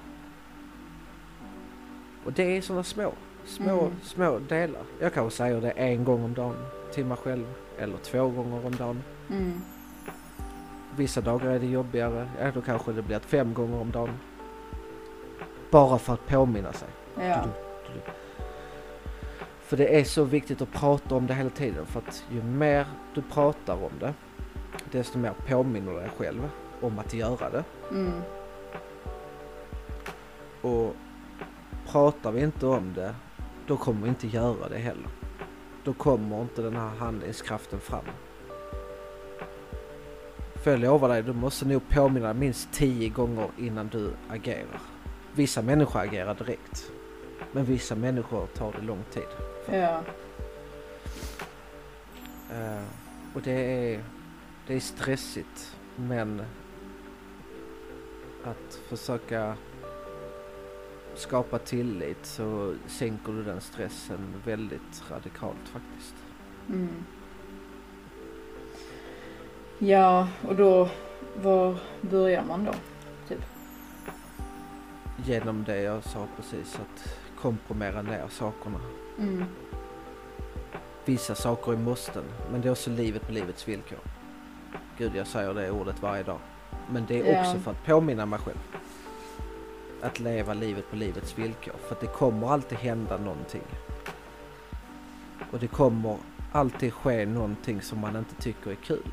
[2.24, 3.12] Och det är sådana små,
[3.46, 3.92] små, Mm.
[4.02, 4.82] små delar.
[5.00, 6.56] Jag kanske säger det en gång om dagen
[6.92, 7.46] till mig själv.
[7.78, 9.02] Eller två gånger om dagen.
[9.30, 9.60] Mm.
[10.96, 12.28] Vissa dagar är det jobbigare.
[12.40, 14.10] Ja, då kanske det blir fem gånger om dagen.
[15.70, 16.88] Bara för att påminna sig.
[17.20, 17.44] Ja.
[19.60, 21.86] För det är så viktigt att prata om det hela tiden.
[21.86, 24.14] För att ju mer du pratar om det,
[24.92, 27.64] desto mer påminner du dig själv om att göra det.
[27.90, 28.12] Mm.
[30.62, 30.94] Och
[31.86, 33.14] pratar vi inte om det,
[33.66, 35.08] då kommer vi inte göra det heller.
[35.84, 38.04] Då kommer inte den här handlingskraften fram.
[40.54, 44.80] För jag lovar dig, du måste nog påminna dig minst tio gånger innan du agerar.
[45.34, 46.90] Vissa människor agerar direkt.
[47.52, 49.22] Men vissa människor tar det lång tid.
[49.70, 50.00] Ja.
[52.50, 52.84] Eh,
[53.34, 53.52] och det
[53.94, 54.04] är,
[54.66, 56.42] det är stressigt men
[58.44, 59.56] att försöka
[61.18, 66.14] skapa tillit så sänker du den stressen väldigt radikalt faktiskt.
[66.68, 67.04] Mm.
[69.78, 70.88] Ja, och då,
[71.42, 72.72] var börjar man då?
[75.24, 78.80] Genom det jag sa precis att komprimera ner sakerna.
[79.18, 79.44] Mm.
[81.04, 83.98] Vissa saker är måsten men det är också livet på livets villkor.
[84.98, 86.38] Gud jag säger det ordet varje dag.
[86.90, 88.58] Men det är också för att påminna mig själv.
[90.04, 91.74] Att leva livet på livets villkor.
[91.78, 93.62] För att det kommer alltid hända någonting.
[95.50, 96.16] Och det kommer
[96.52, 99.10] alltid ske någonting som man inte tycker är kul.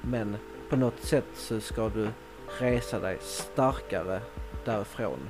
[0.00, 0.36] Men
[0.70, 2.08] på något sätt så ska du
[2.58, 4.20] resa dig starkare
[4.64, 5.28] därifrån.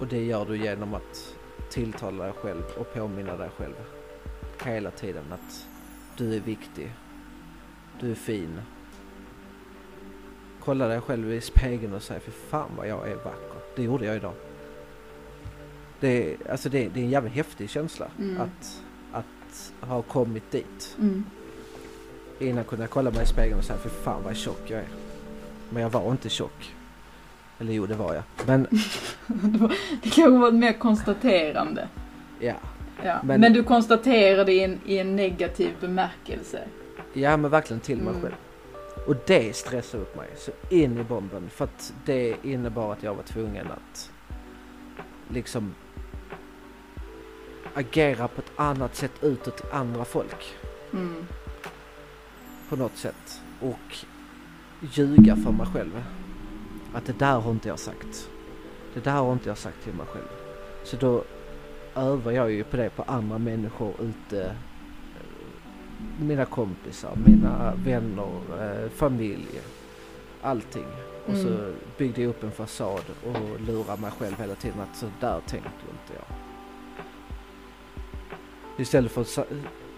[0.00, 1.36] Och det gör du genom att
[1.70, 3.74] tilltala dig själv och påminna dig själv
[4.64, 5.68] hela tiden att
[6.16, 6.92] du är viktig.
[8.00, 8.60] Du är fin.
[10.64, 13.58] Kolla dig själv i spegeln och säg för fan vad jag är vacker.
[13.76, 14.32] Det gjorde jag idag.
[16.00, 18.40] Det är, alltså det, det är en jävligt häftig känsla Mm.
[18.40, 20.96] att, att ha kommit dit.
[21.00, 21.24] Mm.
[22.38, 24.88] Innan kunde jag kolla mig i spegeln och säga för fan vad tjock jag är.
[25.70, 26.74] Men jag var inte tjock.
[27.58, 28.22] Eller jo det var jag.
[28.46, 28.62] Men
[29.26, 29.68] det, var,
[30.02, 31.88] det kanske var ett mer konstaterande.
[32.40, 32.54] ja.
[33.04, 33.20] Ja.
[33.24, 36.62] Men- Men, du konstaterade i en, i en negativ bemärkelse.
[37.12, 38.22] Ja men verkligen till mig Mm.
[38.22, 38.34] själv.
[39.06, 41.50] Och det stressade upp mig så in i bomben.
[41.50, 44.10] För att det innebar att jag var tvungen att
[45.28, 45.74] liksom
[47.74, 50.54] agera på ett annat sätt utåt till andra folk.
[50.92, 51.26] Mm.
[52.68, 53.40] På något sätt.
[53.60, 53.96] Och
[54.80, 56.04] ljuga för mig själv.
[56.94, 58.28] Att det där har inte jag sagt.
[58.94, 60.28] Det där har inte jag sagt till mig själv.
[60.84, 61.24] Så då
[61.94, 64.56] övar jag ju på det på andra människor ute.
[66.20, 69.60] Mina kompisar, mina vänner, eh, familj.
[70.42, 70.86] Allting.
[71.26, 71.74] Och så Mm.
[71.98, 75.70] byggde jag upp en fasad och lurade mig själv hela tiden att så där tänkte
[75.90, 76.36] inte jag.
[78.80, 79.38] Istället för att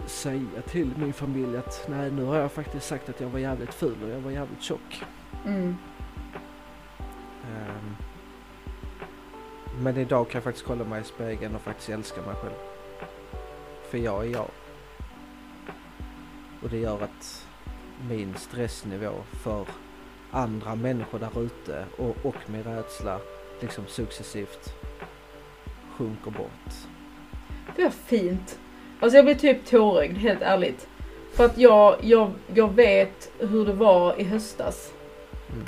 [0.05, 3.73] säga till min familj att nej nu har jag faktiskt sagt att jag var jävligt
[3.73, 5.03] ful och jag var jävligt tjock.
[5.45, 5.75] Mm.
[7.43, 7.95] Ehm,
[9.81, 12.53] Men idag kan jag faktiskt kolla mig i spegeln och faktiskt älska mig själv.
[13.89, 14.47] För jag är jag.
[16.61, 17.47] Och det gör att
[18.09, 19.65] min stressnivå för
[20.31, 23.19] andra människor där ute och, och min rädsla
[23.61, 24.73] liksom successivt
[25.97, 26.73] sjunker bort.
[27.75, 28.59] Det var fint.
[28.99, 30.87] Alltså jag blir typ tårögd, helt ärligt.
[31.33, 34.93] För att jag, jag, jag vet hur det var i höstas.
[35.49, 35.65] Mm.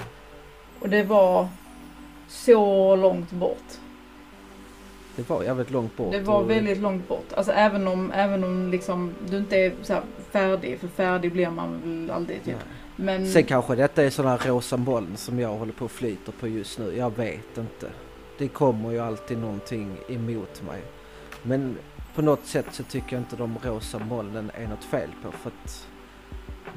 [0.80, 1.48] Och det var
[2.28, 3.80] så långt bort.
[5.20, 6.12] Det var jävligt långt bort.
[6.12, 7.34] Det var och- väldigt långt bort.
[7.34, 9.98] Alltså även om, även om liksom, du inte är så
[10.32, 12.56] färdig, för färdig blir man väl aldrig typ.
[12.96, 16.48] Men Sen kanske detta är sådana rosa moln som jag håller på och flyter på
[16.48, 16.96] just nu.
[16.98, 17.88] Jag vet inte.
[18.38, 20.82] Det kommer ju alltid någonting emot mig.
[21.44, 21.78] Men
[22.16, 25.32] på något sätt så tycker jag inte de rosa molnen är något fel på.
[25.32, 25.88] För att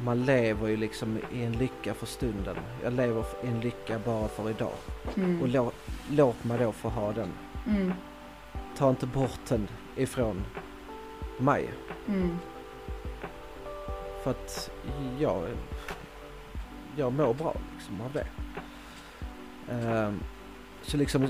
[0.05, 2.57] man lever ju liksom i en lycka för stunden.
[2.85, 4.73] Jag lever i en lycka bara för idag.
[5.05, 5.71] Och mm, lå,
[6.11, 7.29] låt mig då få ha den.
[7.67, 7.93] mm,
[8.83, 10.45] Ta inte bort den ifrån
[11.39, 11.71] mig.
[12.09, 12.39] mm,
[14.23, 14.71] För att
[15.19, 15.43] jag,
[16.97, 18.27] jag mår bra liksom av det.
[19.73, 20.21] Ehm,
[20.83, 21.29] så liksom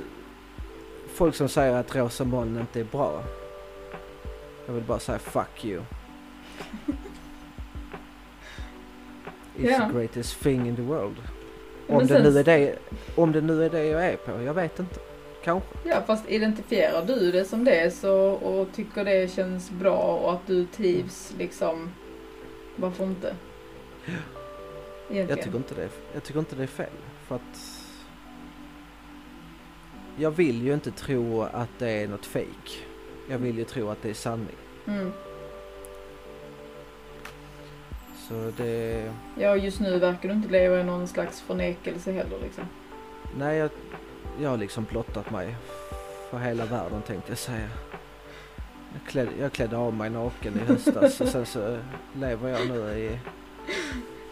[1.15, 3.23] folk som säger att rosa moln inte är bra.
[4.67, 5.83] Jag vill bara säga fuck you.
[9.57, 9.89] It's Ja.
[9.89, 11.17] the greatest thing in the world.
[11.89, 12.79] Om det, nu är det,
[13.17, 15.01] om det nu är det jag är på, jag vet inte.
[15.45, 15.69] Kanske.
[15.85, 20.47] Ja fast identifierar du det som det så och tycker det känns bra och att
[20.47, 21.91] du trivs liksom.
[22.77, 23.35] Varför inte?
[25.11, 25.29] Egentligen.
[25.29, 26.87] Jag tycker, inte det, jag tycker inte det är fel.
[27.27, 27.83] För att
[30.17, 32.73] jag vill ju inte tro att det är något fake.
[33.31, 34.57] Jag vill ju tro att det är sanning.
[34.87, 35.13] Mm.
[38.29, 39.13] Så det...
[39.39, 42.65] Ja just nu verkar du inte leva i någon slags förnekelse heller liksom.
[43.39, 43.71] Nej, jag,
[44.41, 45.57] jag har liksom blottat mig
[46.31, 47.69] för hela världen tänkte jag säga.
[48.93, 51.79] Jag klädde, jag klädde av mig naken i höstas och sen så
[52.15, 53.19] lever jag nu i...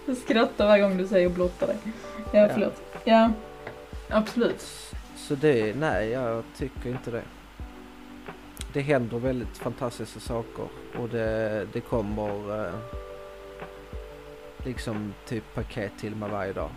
[0.06, 1.76] Jag skrattar varje gång du säger blotta dig.
[2.32, 2.48] Ja, Ja.
[2.52, 2.82] förlåt.
[3.04, 3.30] Ja,
[4.08, 4.66] absolut.
[5.16, 7.22] Så det, nej jag tycker inte det.
[8.72, 10.64] Det händer väldigt fantastiska saker
[10.98, 12.72] och det, det kommer eh,
[14.64, 16.70] liksom typ paket till mig varje dag.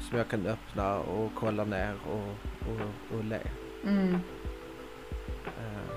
[0.00, 2.28] Som jag kan öppna och kolla ner och,
[2.70, 3.40] och, och le.
[3.84, 4.14] Mm.
[5.44, 5.92] Eh,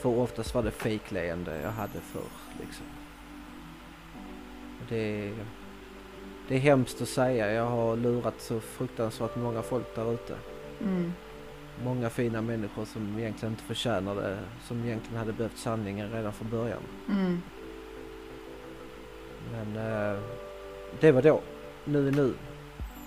[0.00, 2.86] för oftast var det fejkleende jag hade förr liksom.
[4.88, 5.32] Det,
[6.48, 7.52] det är hemskt att säga.
[7.52, 10.36] Jag har lurat så fruktansvärt många folk där ute.
[10.80, 11.12] Mm.
[11.84, 14.38] Många fina människor som egentligen inte förtjänar det.
[14.62, 16.82] Som egentligen hade behövt sanningen redan från början.
[17.08, 17.42] Mm.
[19.52, 20.20] Men eh,
[21.00, 21.40] det var då.
[21.84, 22.34] Nu är nu.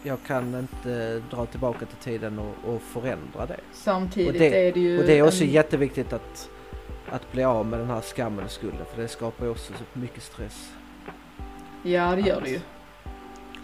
[0.04, 3.60] Jag kan inte dra tillbaka till tiden och, och förändra det.
[3.74, 5.00] Samtidigt det- är det ju...
[5.00, 6.50] Och det är också en- jätteviktigt att,
[7.10, 8.86] att bli av med den här skammen och skulden.
[8.94, 10.72] För det skapar ju också så mycket stress.
[11.84, 12.60] Ja, det gör att- det ju.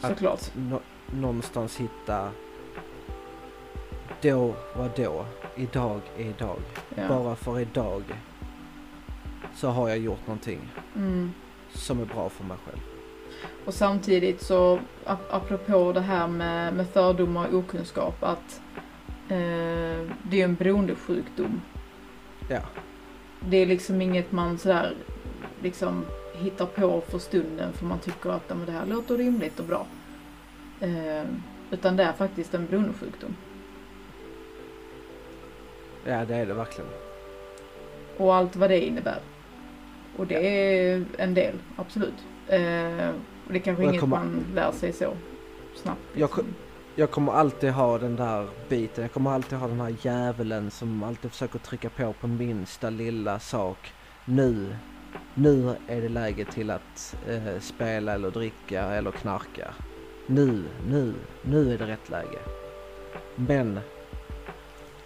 [0.02, 0.52] att- Såklart.
[0.56, 2.32] Nå, någonstans hitta
[4.21, 5.25] då var då,
[5.56, 6.60] idag är idag.
[6.95, 7.08] Ja.
[7.08, 8.04] Bara för idag
[9.56, 10.60] så har jag gjort någonting
[10.95, 11.32] Mm.
[11.73, 12.80] som är bra för mig själv.
[13.65, 18.62] Och samtidigt så, ap- apropå det här med, med fördomar och okunskap, att
[19.30, 21.62] eh, det är en beroendesjukdom.
[22.49, 22.60] Ja.
[23.39, 24.93] Det är liksom inget man sådär
[25.62, 29.60] liksom hittar på för stunden för man tycker att "Ja, men det här låter rimligt
[29.60, 29.86] och bra.
[30.80, 31.23] Eh,
[31.71, 33.36] utan det är faktiskt en beroendesjukdom.
[36.06, 36.89] Ja, det är det verkligen.
[38.17, 39.19] Och allt vad det innebär.
[40.17, 42.13] Och det är en del, absolut.
[42.49, 43.09] Eh,
[43.45, 45.17] och det är kanske jag inget kommer- man lär sig så
[45.75, 46.01] snabbt.
[46.13, 46.43] Jag liksom.
[46.43, 46.49] ko-
[46.95, 49.01] Jag kommer alltid ha den där biten.
[49.01, 53.39] Jag kommer alltid ha den här djävulen som alltid försöker trycka på på minsta lilla
[53.39, 53.93] sak.
[54.25, 54.75] Nu,
[55.33, 59.73] nu är det läge till att eh, spela eller dricka eller knarka.
[60.27, 62.39] Nu, nu, nu är det rätt läge.
[63.35, 63.79] Men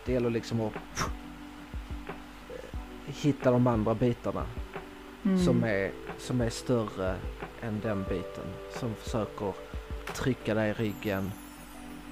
[0.06, 0.73] det gäller liksom att
[3.06, 4.45] hitta de andra bitarna
[5.25, 5.45] Mm.
[5.45, 7.15] som, är, som är större
[7.62, 8.43] än den biten.
[8.79, 9.53] Som försöker
[10.15, 11.31] trycka dig i ryggen,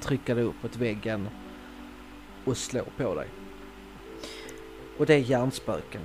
[0.02, 1.28] trycka dig upp mot väggen
[2.45, 3.28] och slå på dig.
[4.97, 6.02] Och det är hjärnspöken.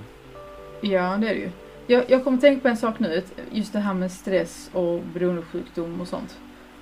[0.81, 1.49] Ja, det är det ju.
[1.87, 6.01] Jag, jag kommer tänka på en sak nu, just det här med stress och beroendesjukdom
[6.01, 6.37] och sånt.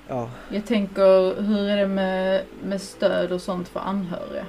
[0.07, 4.45] Ja, Jag tänker, hur är det med, med stöd och sånt för anhöriga?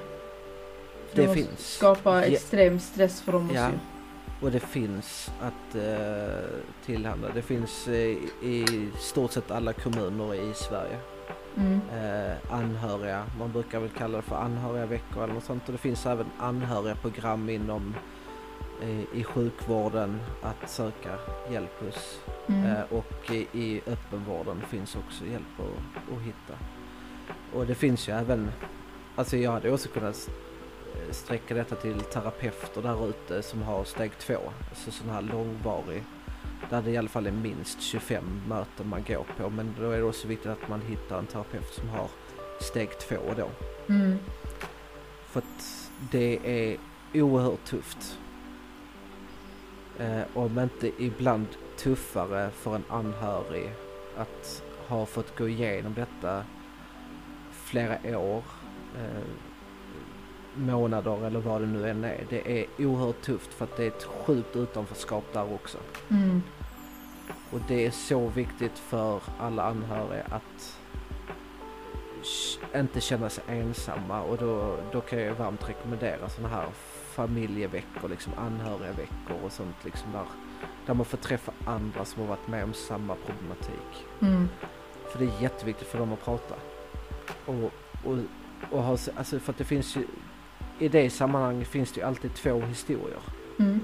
[1.09, 1.73] För Det måste finns.
[1.75, 2.21] skapa Ja.
[2.23, 3.69] extrem stress för dem också Ja.
[4.41, 7.27] Och det finns att eh, tillhandla.
[7.33, 10.99] Det finns eh, i stort sett alla kommuner i Sverige.
[11.57, 11.81] Mm.
[11.91, 13.25] eh, anhöriga.
[13.39, 15.63] Man brukar väl kalla det för anhörigaveckor eller något sånt.
[15.65, 17.95] Och det finns även anhöriga program inom
[18.81, 21.09] eh, i sjukvården att söka
[21.51, 22.21] hjälp hos.
[22.47, 22.65] Mm.
[22.65, 26.53] Eh, och i, i öppenvården finns också hjälp att, att hitta.
[27.53, 28.51] Och det finns ju även,
[29.15, 30.29] alltså jag hade också kunnat
[31.11, 34.37] sträcka detta till terapeuter där ute som har steg två.
[34.69, 36.03] Alltså sån här långvarig,
[36.69, 39.49] där det i alla fall är minst 25 möten man går på.
[39.49, 42.07] Men då är det också viktigt att man hittar en terapeut som har
[42.61, 43.49] steg två då.
[43.93, 44.17] Mm.
[45.25, 46.77] För att det är
[47.13, 48.17] oerhört tufft.
[49.99, 51.47] Eh, om inte ibland
[51.77, 53.71] tuffare för en anhörig
[54.17, 56.43] att ha fått gå igenom detta
[57.51, 58.43] flera år,
[58.97, 59.23] eh,
[60.57, 62.25] månader eller vad det nu än är.
[62.29, 65.77] Det är oerhört tufft för att det är ett sjukt utanförskap där också.
[66.09, 66.41] Mm.
[67.51, 70.79] Och det är så viktigt för alla anhöriga att
[72.75, 76.67] inte känna sig ensamma och då, då kan jag varmt rekommendera sådana här
[77.17, 80.25] familjeveckor, liksom anhörigveckor och sånt liksom där,
[80.85, 84.05] där man får träffa andra som har varit med om samma problematik.
[84.21, 84.49] Mm.
[85.11, 86.55] För det är jätteviktigt för dem att prata.
[87.45, 87.71] Och,
[88.03, 88.17] och,
[88.71, 90.07] och ha, alltså för att det finns ju,
[90.79, 93.19] i det sammanhanget finns det ju alltid två historier.
[93.59, 93.79] Mm.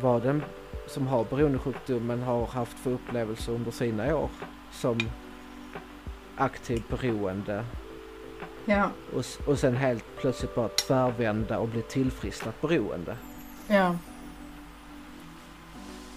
[0.00, 0.42] vad den
[0.86, 4.30] som har beroendesjukdomen har haft för upplevelser under sina år
[4.72, 4.98] som
[6.36, 7.64] aktiv beroende
[8.64, 13.16] Ja, och, och sen helt plötsligt bara tvärvända och bli tillfrisknat beroende.
[13.68, 13.96] ja.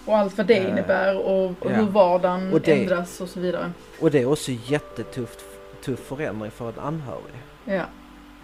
[0.04, 1.74] Och allt vad det Eh, innebär och, och ja.
[1.74, 3.72] hur vardagen Och det- ändras och så vidare.
[4.00, 5.44] Och det är också jättetufft
[5.84, 7.34] tuff förändring för en anhörig.
[7.64, 7.84] Ja.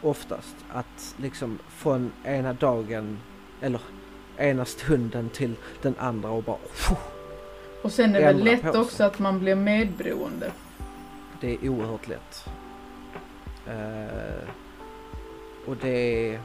[0.03, 3.19] Oftast att liksom från ena dagen
[3.61, 3.81] eller
[4.37, 6.59] ena stunden till den andra och bara
[7.83, 10.53] Och sen är det väl lätt också att man blir medberoende.
[11.41, 12.49] Det är oerhört lätt.
[13.67, 14.49] Eh,
[15.67, 16.41] och det är,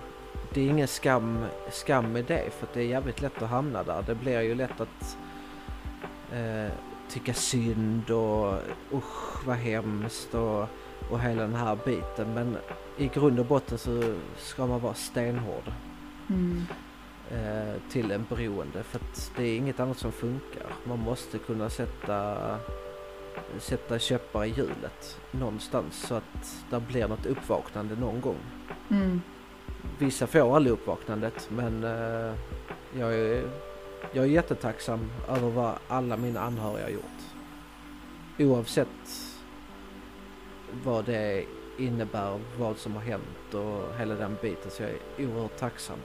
[0.53, 4.03] det är ingen skam, skam med det för det är jävligt lätt att hamna där.
[4.07, 5.17] Det blir ju lätt att
[6.33, 6.71] eh,
[7.09, 8.53] tycka synd och
[8.93, 10.67] usch vad hemskt och,
[11.09, 12.33] och hela den här biten.
[12.33, 12.57] Men
[12.97, 15.71] i grund och botten så ska man vara stenhård
[16.29, 16.65] Mm.
[17.31, 20.65] eh, till en beroende för att det är inget annat som funkar.
[20.83, 22.37] Man måste kunna sätta,
[23.59, 28.37] sätta käppar i hjulet någonstans så att det blir något uppvaknande någon gång.
[28.89, 29.21] Mm.
[29.99, 32.33] Vissa får aldrig uppvaknandet men eh,
[32.99, 33.43] jag, är,
[34.13, 37.21] jag är jättetacksam över vad alla mina anhöriga har gjort.
[38.39, 38.87] Oavsett
[40.83, 41.45] vad det
[41.77, 45.97] innebär, vad som har hänt och hela den biten så jag är oerhört tacksam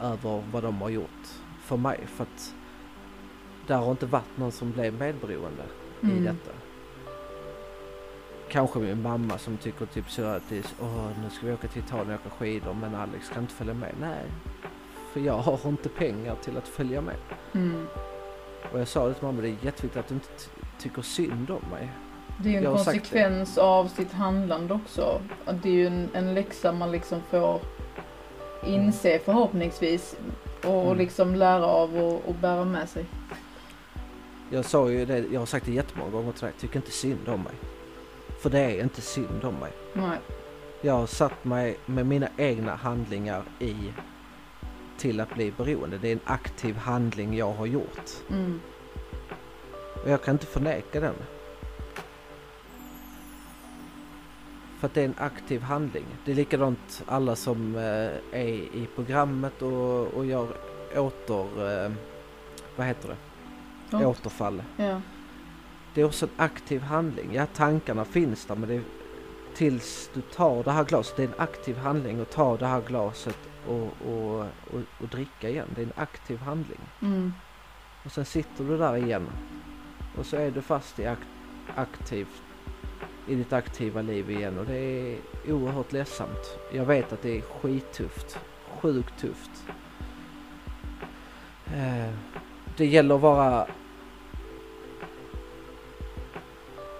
[0.00, 1.26] över vad de har gjort
[1.64, 2.54] för mig för att
[3.66, 5.62] där har inte varit någon som blev medberoende
[6.00, 6.24] i Mm.
[6.24, 6.50] detta.
[8.48, 11.52] Kanske min mamma som tycker typ så att det är, så, åh nu ska vi
[11.52, 13.94] åka till Italien och åka skidor men Alex kan inte följa med.
[14.00, 14.24] Nej,
[15.12, 17.16] för jag har inte pengar till att följa med.
[17.54, 17.86] Mm.
[18.72, 21.50] Och jag sa det till mamma, det är jätteviktigt att du inte ty- tycker synd
[21.50, 21.90] om mig.
[22.38, 25.20] Det är ju en konsekvens av sitt handlande också.
[25.62, 27.60] Det är ju en, en läxa man liksom får
[28.66, 30.16] inse förhoppningsvis
[30.64, 30.98] och Mm.
[30.98, 33.04] liksom lära av och, och bära med sig.
[34.50, 37.28] Jag sa ju det, jag har sagt det jättemånga gånger till dig, tycker inte synd
[37.28, 37.54] om mig.
[38.42, 39.72] För det är inte synd om mig.
[39.92, 40.18] Nej.
[40.80, 43.76] Jag har satt mig med mina egna handlingar i
[44.98, 45.98] till att bli beroende.
[45.98, 48.10] Det är en aktiv handling jag har gjort.
[48.30, 48.60] Mm.
[50.04, 51.14] Och jag kan inte förneka den.
[54.82, 56.04] För att det är en aktiv handling.
[56.24, 60.48] Det är likadant alla som eh, är i programmet och, och gör
[60.96, 61.84] åter...
[61.84, 61.92] Eh,
[62.76, 63.16] vad heter det?
[63.90, 64.06] Ja.
[64.06, 64.62] Återfall.
[64.76, 65.00] Ja.
[65.94, 67.34] Det är också en aktiv handling.
[67.34, 68.82] Ja, tankarna finns där men det är
[69.54, 71.16] tills du tar det här glaset.
[71.16, 75.48] Det är en aktiv handling att ta det här glaset och, och, och, och dricka
[75.48, 75.68] igen.
[75.74, 76.80] Det är en aktiv handling.
[77.02, 77.32] Mm.
[78.04, 79.26] Och sen sitter du där igen.
[80.18, 81.28] Och så är du fast i akt,
[81.76, 82.28] aktiv,
[83.26, 85.18] i ditt aktiva liv igen och det är
[85.48, 86.58] oerhört ledsamt.
[86.72, 88.38] Jag vet att det är skittufft.
[88.80, 89.64] Sjukt tufft.
[91.66, 92.14] Eh,
[92.76, 93.66] det gäller att vara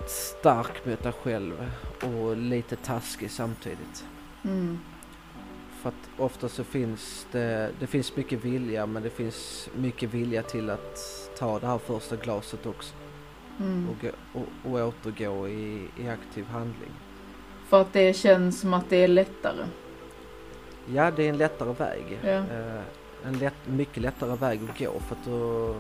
[0.07, 1.71] stark mot dig själv
[2.03, 4.05] och lite taskig samtidigt.
[4.45, 4.79] Mm.
[5.83, 10.43] För att ofta så finns det, det finns mycket vilja men det finns mycket vilja
[10.43, 10.99] till att
[11.39, 12.95] ta det här första glaset också
[13.61, 13.89] Mm.
[13.91, 14.05] och,
[14.41, 16.91] och, och återgå i, i aktiv handling.
[17.69, 19.65] För att det känns som att det är lättare.
[20.87, 22.19] Ja, det är en lättare väg.
[22.23, 22.29] Ja.
[22.29, 22.83] Eh,
[23.25, 25.75] en lätt, mycket lättare väg att gå för att då,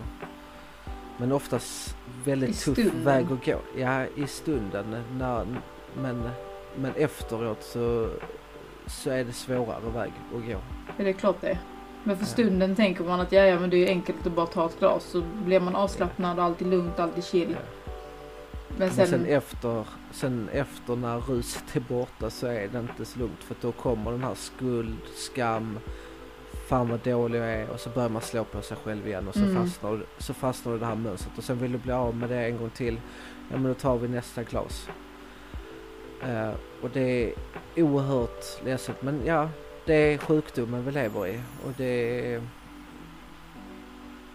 [1.18, 3.04] men oftast väldigt I tuff stunden.
[3.04, 3.58] väg att gå.
[3.76, 4.96] Ja, i stunden.
[5.18, 5.46] När,
[5.94, 6.28] men,
[6.76, 8.08] men efteråt så,
[8.86, 10.50] så är det svårare väg att gå.
[10.86, 11.58] Ja, det är klart det.
[12.04, 14.66] Men för stunden tänker man att ja, ja, men det är enkelt att bara ta
[14.66, 15.04] ett glas.
[15.04, 17.56] Så blir man avslappnad, alltid lugnt, alltid chill.
[18.68, 23.04] Men Men sen, sen, efter, sen efter när ruset är borta så är det inte
[23.04, 25.78] så lugnt för då kommer den här skuld, skam,
[26.68, 29.34] fan vad dålig jag är och så börjar man slå på sig själv igen och
[29.34, 29.56] så, Mm.
[29.56, 32.56] fastnar, så fastnar det här mönstret och sen vill du bli av med det en
[32.58, 33.00] gång till.
[33.50, 34.88] Ja men då tar vi nästa glas.
[36.22, 36.50] Eh,
[36.82, 37.32] och det är
[37.76, 39.48] oerhört ledsamt men ja,
[39.86, 42.42] det är sjukdomen vi lever i och det är,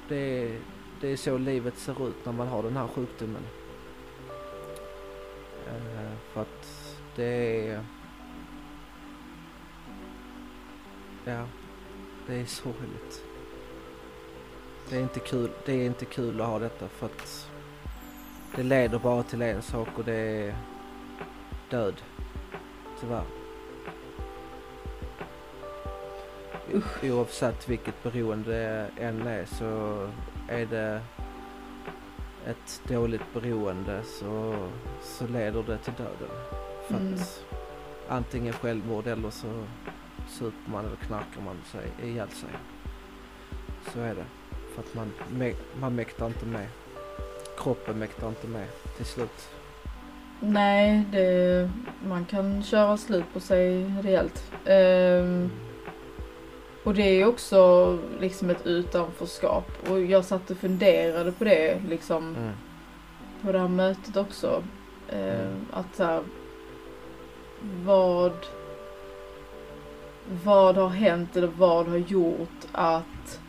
[0.08, 0.60] det är,
[1.02, 3.44] det är så livet ser ut när man har den här sjukdomen.
[5.68, 7.84] Eh, för att det är...
[11.26, 11.46] Ja,
[12.28, 13.24] det är sorgligt.
[14.90, 17.50] Det är inte kul, det är inte kul att ha detta för att
[18.56, 20.56] det leder bara till en sak och det är
[21.70, 22.02] död.
[23.00, 23.37] Tyvärr.
[27.04, 30.02] Oavsett vilket beroende det än är så
[30.50, 31.02] är det
[32.48, 34.56] ett dåligt beroende så,
[35.04, 36.36] så leder det till döden.
[36.88, 37.14] För Mm.
[37.14, 37.44] att
[38.08, 39.48] antingen självmord eller så
[40.30, 42.50] super man eller knarkar man sig ihjäl sig.
[43.94, 44.26] Så är det.
[44.76, 45.12] För att man,
[45.80, 46.68] man mäktar inte med.
[47.58, 49.50] Kroppen mäktar inte med till slut.
[50.40, 51.70] nej, det,
[52.08, 54.52] man kan köra slut på sig rejält.
[54.66, 55.50] Ehm,
[56.88, 59.72] och det är också liksom ett utanförskap.
[59.90, 62.36] Och jag satt och funderade på det liksom.
[62.36, 62.52] Mm.
[63.42, 64.64] på det här mötet också.
[65.10, 65.66] Eh, Mm.
[65.72, 66.22] Att så här,
[67.86, 68.32] vad,
[70.44, 73.40] vad har hänt eller vad har gjort att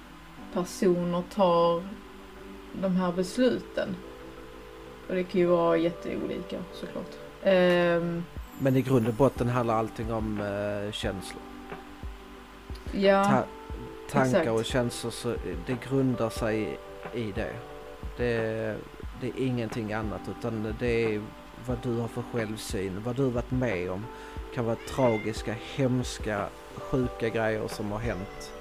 [0.53, 1.83] personer tar
[2.83, 3.97] de här besluten?
[5.09, 7.13] Och det kan ju vara jätteolika såklart.
[7.43, 8.25] Ehm,
[8.59, 11.48] Men i grund och botten handlar allting om eh, känslor.
[12.93, 13.45] Ja, Ta-
[14.11, 14.51] tankar exakt.
[14.59, 15.35] och känslor, så
[15.67, 16.79] det grundar sig
[17.15, 17.53] i det.
[18.17, 18.77] det.
[19.21, 21.23] Det är ingenting annat utan det är
[21.67, 24.07] vad du har för självsyn, vad du varit med om.
[24.35, 28.53] Det kan vara tragiska, hemska, sjuka grejer som har hänt.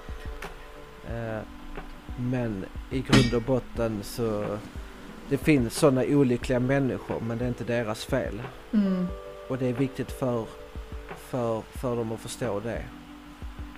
[1.10, 1.40] Eh,
[2.20, 4.46] men i grund och botten så
[5.30, 8.42] det finns sådana olyckliga människor men det är inte deras fel.
[8.74, 9.08] mm,
[9.50, 10.46] Och det är viktigt för,
[11.18, 12.84] för, för dem att förstå det.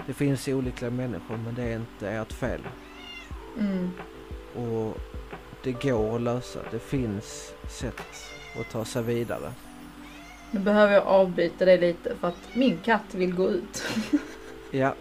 [0.08, 2.62] Det finns olyckliga människor men det är inte ert fel.
[3.60, 3.91] mm,
[4.56, 4.97] Och
[5.64, 6.60] det går att lösa.
[6.72, 8.02] Det finns sätt
[8.60, 9.54] att ta sig vidare.
[10.52, 13.84] nu behöver jag avbryta det lite för att min katt vill gå ut.
[14.72, 14.95] Ja.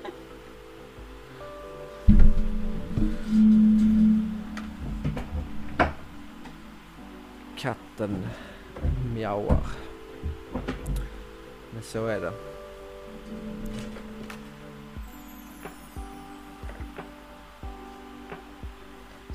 [7.57, 8.26] Katten
[9.14, 9.66] mjauar.
[11.70, 12.32] Men så är det.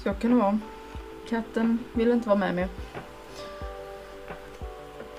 [0.04, 0.60] Så kan det vara.
[1.30, 2.68] Katten vill inte vara med mer.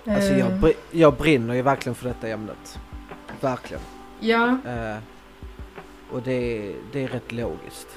[0.06, 2.78] Alltså jag, Eh, br- jag brinner ju verkligen för detta ämnet.
[3.40, 3.82] Verkligen.
[4.20, 4.96] Ja, Eh,
[6.10, 7.88] och det är, det är rätt logiskt.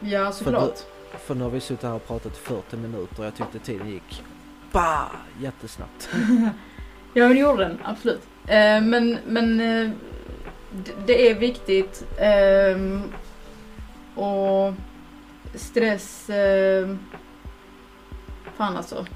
[0.00, 0.78] ja såklart.
[1.18, 3.88] För nu har vi suttit här och pratat i 40 minuter och jag tyckte tiden
[3.90, 4.22] gick
[4.72, 5.08] bah,
[5.40, 6.08] jättesnabbt.
[7.14, 7.78] Ja, men det gjorde den.
[7.84, 8.22] Absolut.
[8.46, 9.58] Eh, men men
[10.72, 13.02] d- det är viktigt ehm,
[14.14, 14.72] och
[15.54, 16.30] stress...
[16.30, 16.96] Eh,
[18.56, 19.06] fan alltså.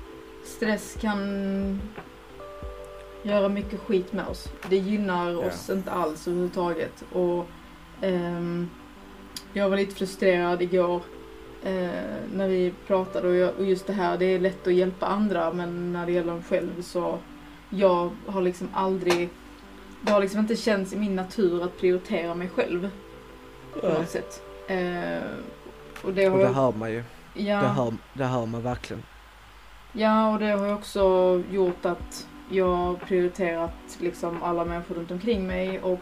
[0.45, 1.81] Stress kan
[3.23, 4.49] göra mycket skit med oss.
[4.69, 5.39] Det gynnar Ja.
[5.39, 7.05] oss inte alls överhuvudtaget.
[7.13, 7.47] Och
[8.01, 8.71] ehm,
[9.53, 11.03] jag var lite frustrerad igår
[11.65, 11.89] eh,
[12.35, 15.53] när vi pratade och, jag, och just det här, det är lätt att hjälpa andra
[15.53, 17.19] men när det gäller en själv så
[17.71, 19.29] jag har liksom aldrig,
[20.03, 22.91] det har liksom inte känts i min natur att prioritera mig själv
[23.81, 24.43] på något sätt.
[24.69, 25.19] Eh,
[26.07, 27.03] och det har Och det jag, hör man ju.
[27.35, 29.03] ja, Det, hör, det hör man verkligen.
[29.93, 35.47] ja, och det har ju också gjort att jag prioriterat liksom alla människor runt omkring
[35.47, 36.01] mig och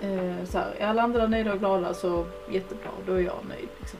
[0.00, 3.68] eh, så här, är alla andra nöjda och glada så jättebra, då är jag nöjd.
[3.80, 3.98] Liksom.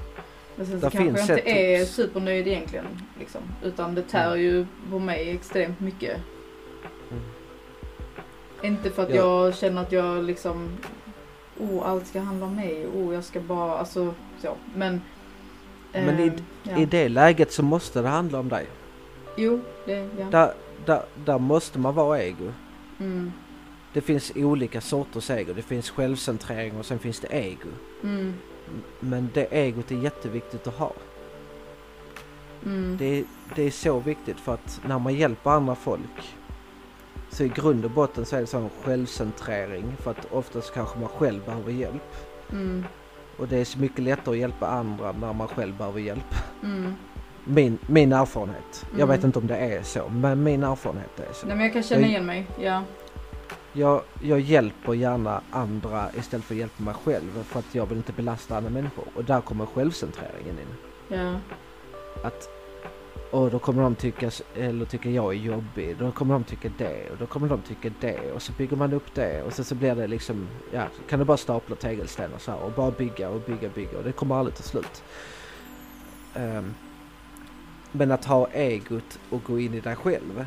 [0.57, 1.91] Men sen så kanske jag inte ett är tips.
[1.95, 2.87] supernöjd egentligen.
[3.19, 6.17] Liksom, utan det tär ju på mig extremt mycket.
[7.11, 7.23] Mm.
[8.63, 9.17] Inte för att Ja.
[9.17, 10.69] jag känner att jag liksom,
[11.59, 14.57] oh allt ska handla om mig, oh jag ska bara, alltså så.
[14.75, 15.01] Men,
[15.93, 16.77] Men i- ehm, ja.
[16.79, 18.67] I det läget så måste det handla om dig.
[19.37, 20.25] Jo, det, ja.
[20.31, 20.53] Där,
[20.85, 22.53] där, där måste man vara ego.
[23.01, 23.33] Mm,
[23.93, 25.53] Det finns olika sorters ego.
[25.53, 27.69] Det finns självcentrering och sen finns det ego.
[28.03, 28.35] mm,
[29.01, 30.93] Men det egot är jätteviktigt att ha.
[32.65, 33.25] mm, Det
[33.57, 36.35] det är så viktigt för att när man hjälper andra folk
[37.31, 41.09] så i grund och botten så är det sån självcentrering för att oftast kanske man
[41.09, 42.17] själv behöver hjälp.
[42.53, 42.85] mm,
[43.41, 46.35] Och det är så mycket lättare att hjälpa andra när man själv behöver hjälp.
[46.63, 46.95] mm.
[47.45, 48.87] Min, min erfarenhet.
[48.99, 49.27] Jag vet Mm.
[49.29, 51.47] inte om det är så, men min erfarenhet är så.
[51.47, 52.83] Nej men jag kan känna igen mig, ja.
[53.73, 57.97] Jag, jag hjälper gärna andra istället för att hjälpa mig själv för att jag vill
[57.99, 59.05] inte belasta andra människor.
[59.15, 60.75] Och där kommer självcentreringen in.
[61.19, 61.35] Ja,
[62.25, 62.49] Att
[63.31, 67.11] och då kommer de tycka, eller tycka jag är jobbig, då kommer de tycka det
[67.11, 69.75] och då kommer de tycka det och så bygger man upp det och sen så
[69.75, 73.41] blir det liksom, ja, kan du bara stapla tegelstenar så här och bara bygga och
[73.41, 75.03] bygga och bygga och det kommer aldrig ta slut.
[76.37, 76.75] Um,
[77.93, 80.47] men att ha egot och gå in i dig själv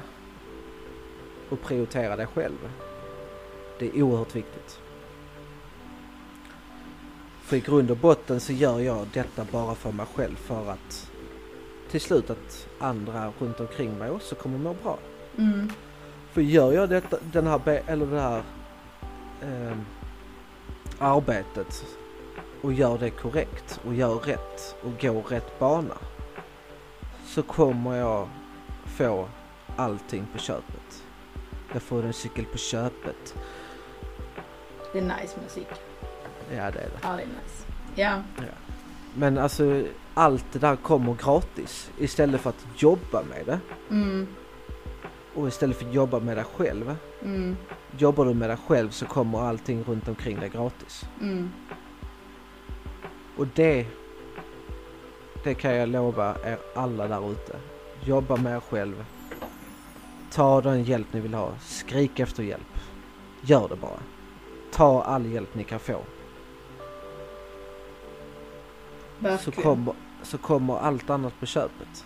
[1.50, 2.58] och prioritera dig själv,
[3.80, 4.80] det är oerhört viktigt.
[7.42, 11.13] För i grund och botten så gör jag detta bara för mig själv för att
[11.94, 14.98] till slut att andra runt omkring mig också kommer må bra.
[15.38, 15.72] mm,
[16.32, 18.44] För gör jag detta, den här, eller det här
[19.42, 19.86] ehm,
[21.00, 21.86] arbetet
[22.62, 25.98] och gör det korrekt och gör rätt och går rätt bana
[27.26, 28.30] så kommer jag
[28.86, 29.28] få
[29.76, 31.04] allting på köpet.
[31.74, 33.36] Jag får en cykel på köpet.
[34.94, 35.68] det är nice musik.
[36.50, 37.00] Ja det är det.
[37.02, 37.66] Ja, det är nice.
[37.96, 38.22] Ja,
[39.16, 39.84] Men alltså
[40.14, 43.60] allt det där kommer gratis istället för att jobba med det
[43.90, 44.28] mm,
[45.36, 47.56] och istället för att jobba med dig själv mm,
[47.98, 51.06] Jobbar du med dig själv så kommer allting runt omkring dig gratis.
[51.22, 51.50] mm,
[53.38, 53.86] Och det,
[55.44, 57.56] det kan jag lova er alla där ute.
[58.06, 59.06] Jobba med er själv.
[60.32, 61.52] Ta den hjälp ni vill ha.
[61.62, 62.80] Skrik efter hjälp.
[63.42, 64.00] Gör det bara.
[64.72, 66.02] Ta all hjälp ni kan få.
[69.42, 69.94] Så kommer,
[70.24, 72.06] så kommer allt annat på köpet.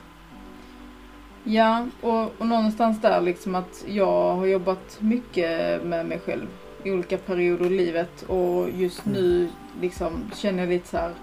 [1.43, 6.47] Ja, och, och någonstans där liksom att jag har jobbat mycket med mig själv
[6.83, 9.17] i olika perioder i livet och just Mm.
[9.21, 9.49] nu
[9.81, 11.13] liksom känner jag lite så här.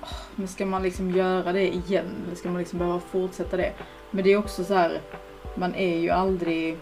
[0.00, 2.06] "Ah, Men ska man liksom göra det igen?
[2.26, 3.72] Eller ska man liksom behöva fortsätta det?
[4.10, 5.00] Men det är också så här,
[5.54, 6.76] man är ju aldrig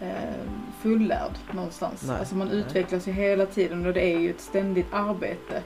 [0.00, 0.34] eh,
[0.80, 2.04] fullärd någonstans.
[2.06, 2.56] Nej, alltså man nej.
[2.56, 5.62] utvecklas ju hela tiden och det är ju ett ständigt arbete.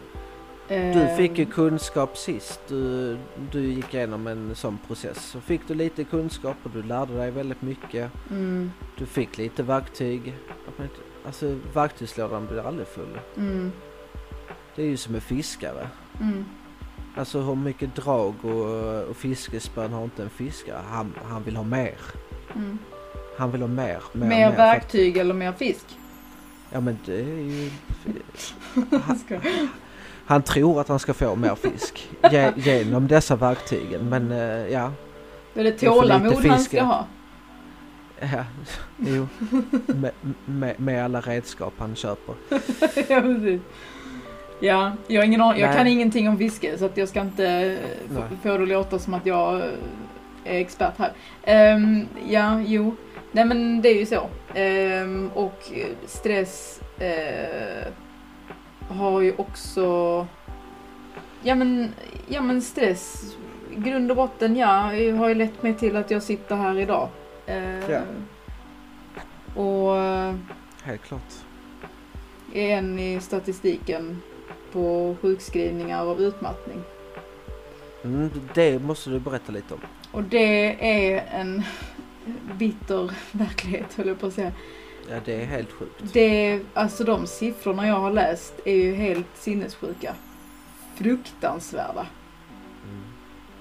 [0.69, 3.19] Du Eh, fick ju kunskap sist du,
[3.53, 5.19] du gick igenom en sån process.
[5.25, 8.11] Så fick du lite kunskap och du lärde dig väldigt mycket.
[8.31, 10.35] Mm, Du fick lite verktyg.
[11.27, 13.19] Alltså verktygslådan blir aldrig full.
[13.37, 13.73] mm,
[14.77, 15.89] Det är ju som en fiskare.
[16.21, 16.45] mm,
[17.17, 20.81] Alltså hur mycket drag och, och fiskespön har inte en fiskare?
[20.91, 21.95] Han, han vill ha mer.
[22.55, 22.79] mm.
[23.39, 24.03] Han vill ha mer.
[24.13, 25.85] Mer, Mer mer verktyg eller mer fisk?
[26.71, 27.71] Ja men det är ju...
[30.27, 34.09] Han tror att han ska få mer fisk ge, genom dessa verktygen.
[34.09, 34.93] Men eh, ja,
[35.55, 37.07] Det är det är tålamod han ska ha.
[38.21, 38.45] ja
[38.97, 39.27] jo.
[39.87, 40.13] Med,
[40.45, 42.35] med, med alla redskap han köper.
[43.09, 43.61] ja, precis.
[44.61, 45.77] Ja, jag, ingen jag Nej.
[45.77, 48.23] kan ingenting om fiske så att jag ska inte få, Nej.
[48.43, 49.65] få det att låta som att jag eh,
[50.45, 51.13] är expert här.
[51.43, 52.97] Ehm, ja, jo.
[53.33, 54.29] Nej men det är ju så.
[54.55, 55.73] Ehm, och
[56.07, 57.87] stress eh,
[58.93, 60.27] har ju också...
[61.43, 61.95] Ja men,
[62.29, 63.37] ja men stress,
[63.77, 64.67] grund och botten ja,
[65.17, 67.09] har ju lett mig till att jag sitter här idag.
[67.47, 68.01] Ehm, Ja.
[69.55, 70.35] Och eh,
[70.83, 71.33] Helt klart.
[72.53, 74.23] är en i statistiken
[74.73, 76.83] på sjukskrivningar och utmattning.
[78.05, 79.81] Mm, det måste du berätta lite om.
[80.13, 80.77] Och det
[81.15, 81.63] är en
[82.59, 84.53] bitter verklighet höll jag på att säga.
[85.11, 86.13] Ja, det är helt sjukt.
[86.13, 90.15] Det, alltså de siffrorna jag har läst är ju helt sinnessjuka.
[90.95, 92.07] Fruktansvärda.
[92.85, 93.03] Mm.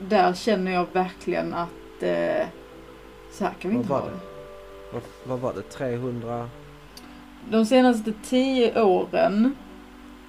[0.10, 2.48] Där känner jag verkligen att eh,
[3.32, 4.20] så här kan vi Vad inte ha det?
[4.94, 5.62] Vad, vad var det?
[5.62, 6.50] 300?
[7.50, 9.56] De senaste tio åren,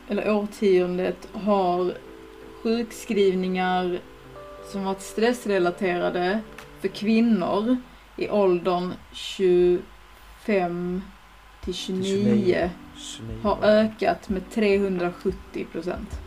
[0.09, 1.95] eller årtiondet, har
[2.63, 3.99] sjukskrivningar
[4.73, 6.41] som varit stressrelaterade
[6.81, 7.77] för kvinnor
[8.17, 8.93] i åldern
[10.47, 11.03] 25
[11.65, 12.71] till 29 29.
[12.97, 13.39] 29.
[13.43, 16.21] har ökat med 370 procent.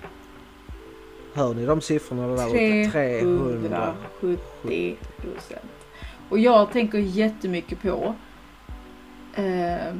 [1.33, 2.91] Hör ni de siffrorna där ute?
[2.91, 3.93] 300.
[4.19, 5.71] 370 procent.
[6.29, 8.15] Och jag tänker jättemycket på
[9.35, 9.93] eh,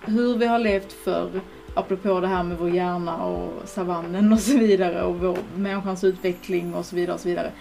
[0.00, 1.40] hur vi har levt förr,
[1.74, 6.74] apropå det här med vår hjärna och savannen och så vidare och vår, människans utveckling
[6.74, 7.52] och så vidare och så vidare.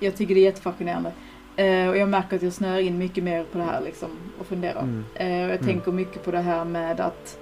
[0.00, 1.12] Jag tycker det är jättefascinerande.
[1.56, 4.46] Eh, och jag märker att jag snör in mycket mer på det här liksom och
[4.46, 4.82] funderar.
[4.82, 5.04] Mm.
[5.14, 5.64] Eh, och jag Mm.
[5.66, 7.38] tänker mycket på det här med att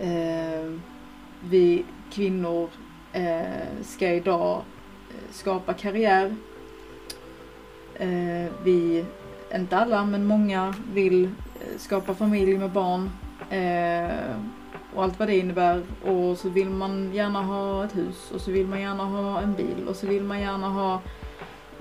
[0.00, 0.72] eh,
[1.44, 2.68] vi kvinnor
[3.12, 3.42] eh,
[3.84, 4.62] ska idag
[5.10, 6.36] eh, skapa karriär.
[7.94, 9.04] Eh, vi,
[9.54, 11.30] inte alla, men många vill
[11.78, 13.10] skapa familj med barn.
[14.94, 15.82] Och allt vad det innebär.
[16.04, 19.54] Och så vill man gärna ha ett hus och så vill man gärna ha en
[19.54, 21.00] bil och så vill man gärna ha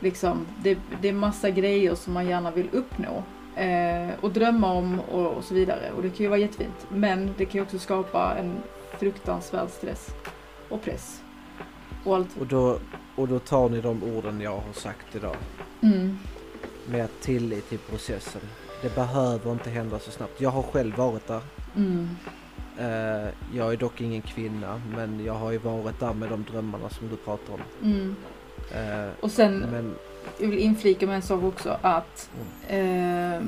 [0.01, 3.23] liksom, det, det är massa grejer som man gärna vill uppnå.
[3.55, 5.91] Eh, och drömma om och, och så vidare.
[5.95, 6.87] Och det kan ju vara jättefint.
[6.89, 8.55] Men det kan ju också skapa en
[8.99, 10.09] fruktansvärd stress
[10.69, 11.21] och press.
[12.03, 12.37] Och allt.
[12.39, 12.79] Och, då,
[13.15, 15.35] och då tar ni de orden jag har sagt idag.
[15.81, 16.17] Mm.
[16.85, 18.41] Med tillit till processen.
[18.81, 20.41] Det behöver inte hända så snabbt.
[20.41, 21.41] Jag har själv varit där.
[21.75, 22.09] Mm.
[22.77, 26.89] Eh, jag är dock ingen kvinna men jag har ju varit där med de drömmarna
[26.89, 27.59] som du pratar om.
[27.83, 28.15] Mm.
[28.75, 29.95] Eh, Och sen, men
[30.39, 32.29] jag vill inflika med en sak också att
[32.67, 33.41] eh,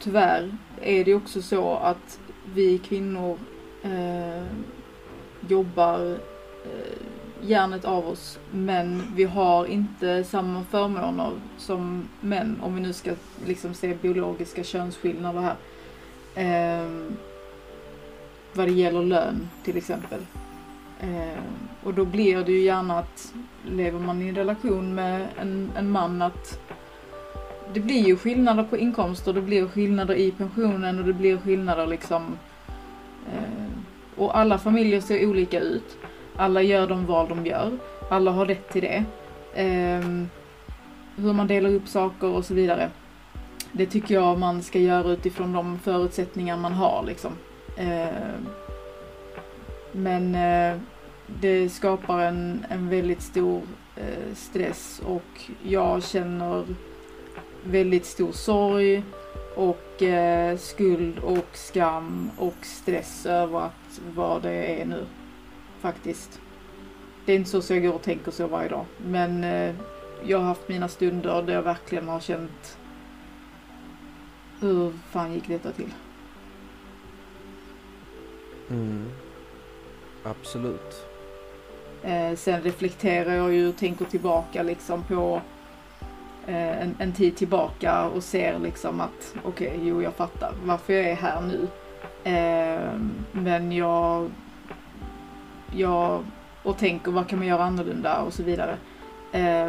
[0.00, 2.20] tyvärr är det också så att
[2.54, 3.38] vi kvinnor
[3.82, 4.44] eh,
[5.48, 6.10] jobbar
[6.64, 6.98] eh,
[7.40, 13.10] hjärnet av oss men vi har inte samma förmåner som män om vi nu ska
[13.46, 15.56] liksom se biologiska könsskillnader här.
[16.34, 16.90] Eh,
[18.52, 20.20] vad det gäller lön till exempel.
[21.00, 21.38] Eh,
[21.82, 23.34] och då blir det ju gärna att
[23.64, 26.60] lever man i en relation med en, en man att
[27.72, 31.86] det blir ju skillnader på inkomster, det blir skillnader i pensionen och det blir skillnader
[31.86, 32.38] liksom
[33.32, 33.68] eh,
[34.16, 35.96] och alla familjer ser olika ut.
[36.36, 37.78] Alla gör de val de gör.
[38.10, 39.04] Alla har rätt till det.
[39.54, 40.26] Eh,
[41.16, 42.90] hur man delar upp saker och så vidare.
[43.72, 47.32] Det tycker jag man ska göra utifrån de förutsättningar man har liksom.
[47.76, 48.08] Eh,
[49.92, 50.80] men eh,
[51.26, 53.62] det skapar en, en väldigt stor
[53.96, 56.64] eh, stress och jag känner
[57.64, 59.02] väldigt stor sorg
[59.56, 65.04] och eh, skuld och skam och stress över att vad det är nu.
[65.80, 66.40] Faktiskt.
[67.26, 68.84] Det är inte så, så jag går och tänker så varje dag.
[69.06, 69.74] Men eh,
[70.24, 72.78] jag har haft mina stunder där jag verkligen har känt
[74.60, 75.92] hur fan gick detta till?
[78.70, 79.10] mm,
[80.24, 81.04] absolut.
[82.02, 85.40] Eh, sen reflekterar jag ju och tänker tillbaka liksom på
[86.46, 90.92] eh, en, en tid tillbaka och ser liksom att okej, okay, jo jag fattar varför
[90.92, 91.68] jag är här nu.
[92.24, 93.00] Eh,
[93.32, 94.30] men jag,
[95.76, 96.24] jag
[96.62, 98.76] och tänker vad kan man göra annorlunda och så vidare.
[99.32, 99.68] Eh,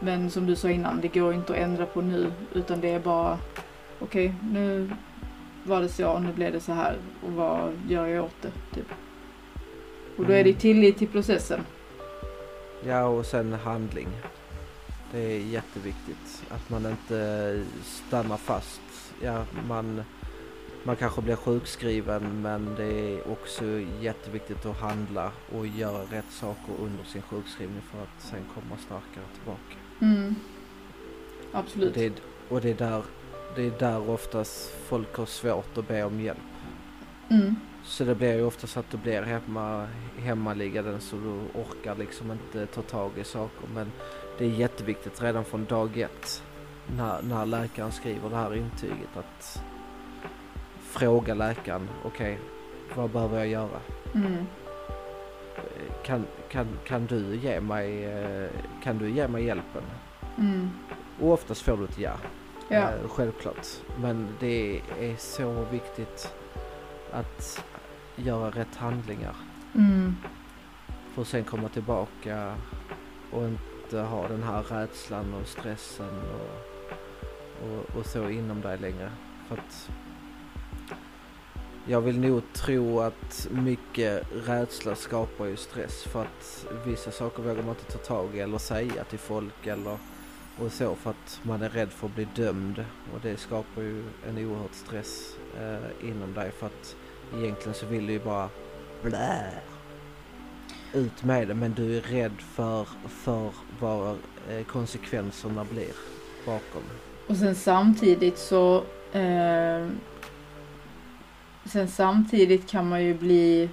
[0.00, 3.00] men som du sa innan, det går inte att ändra på nu utan det är
[3.00, 3.38] bara
[4.00, 4.90] okej, okay, nu
[5.64, 6.96] var det så och nu blev det så här
[7.26, 8.50] och vad gör jag åt det?
[8.74, 8.86] Typ.
[10.16, 11.60] Och då är det tillit till processen.
[12.86, 14.08] Ja och sen handling.
[15.12, 18.80] Det är jätteviktigt att man inte stannar fast.
[19.22, 20.02] Ja, man,
[20.84, 23.64] man kanske blir sjukskriven men det är också
[24.00, 29.24] jätteviktigt att handla och göra rätt saker under sin sjukskrivning för att sen komma starkare
[29.34, 29.74] tillbaka.
[30.00, 30.34] Mm.
[31.52, 31.94] Och Absolut.
[31.94, 32.12] det, är-
[32.48, 33.02] och det är där
[33.56, 36.38] det är där oftast folk har svårt att be om hjälp.
[37.30, 37.56] Mm.
[37.84, 39.86] Så det blir ju oftast att du blir hemma,
[40.18, 43.68] hemmaliggande så du orkar liksom inte ta tag i saker.
[43.74, 43.92] Men
[44.38, 46.42] det är jätteviktigt redan från dag ett
[46.96, 49.62] när, när läkaren skriver det här intyget att
[50.80, 52.38] fråga läkaren, okej,
[52.94, 53.80] vad behöver jag göra?
[54.14, 54.46] Mm.
[56.04, 58.50] Kan, kan, kan du ge mig, eh,
[58.82, 59.82] kan du ge mig hjälpen?
[60.38, 60.70] Mm.
[61.20, 62.12] Och oftast får du ett ja.
[62.68, 62.78] Ja.
[62.78, 63.66] Eh, självklart.
[64.00, 66.34] Men det är så viktigt
[67.10, 67.64] att
[68.16, 69.36] göra rätt handlingar.
[69.74, 70.16] Mm.
[71.14, 72.54] För att sen komma tillbaka
[73.30, 76.62] och inte ha den här rädslan och stressen och,
[77.68, 79.10] och, och så inom dig längre.
[79.48, 79.90] För att
[81.86, 87.62] jag vill nog tro att mycket rädsla skapar ju stress för att vissa saker vågar
[87.62, 89.98] man inte ta tag i eller säga till folk eller
[90.58, 92.84] och så för att man är rädd för att bli dömd
[93.14, 96.96] och det skapar ju en oerhört stress eh, inom dig för att
[97.38, 98.48] egentligen så vill du ju bara
[99.02, 99.44] blä
[100.92, 104.16] ut med det men du är rädd för, för vad
[104.50, 105.92] eh, konsekvenserna blir
[106.46, 106.82] bakom.
[107.26, 109.86] Och sen samtidigt så eh,
[111.64, 113.68] Sen samtidigt kan man ju bli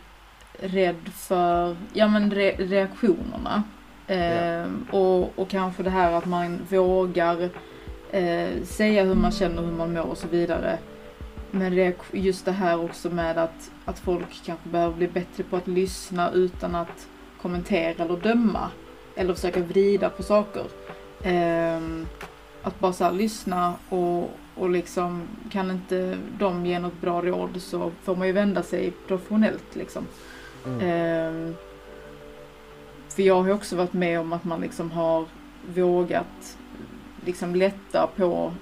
[0.59, 3.63] rädd för ja, men re reaktionerna.
[4.07, 7.49] Eh, och, och kanske det här att man vågar
[8.11, 10.77] eh, säga hur man känner, hur man mår och så vidare.
[11.51, 15.67] Men just det här också med att, att folk kanske behöver bli bättre på att
[15.67, 17.07] lyssna utan att
[17.41, 18.71] kommentera eller döma.
[19.15, 20.63] Eller försöka vrida på saker.
[21.23, 21.81] Eh,
[22.63, 25.21] att bara så lyssna och, och liksom
[25.51, 30.07] kan inte de ge något bra råd så får man ju vända sig professionellt liksom.
[30.65, 30.79] Mm.
[30.79, 31.53] Eh,
[33.09, 35.25] för jag har också varit med om att man liksom har
[35.75, 36.57] vågat
[37.25, 38.53] liksom lätta på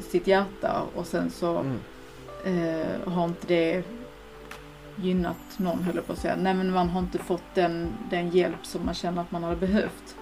[0.00, 1.78] sitt hjärta och sen så mm.
[2.46, 3.82] Eh, har inte det
[4.96, 6.36] gynnat någon höll jag på att säga.
[6.36, 9.56] Nej men man har inte fått den, den hjälp som man känner att man hade
[9.56, 10.16] behövt.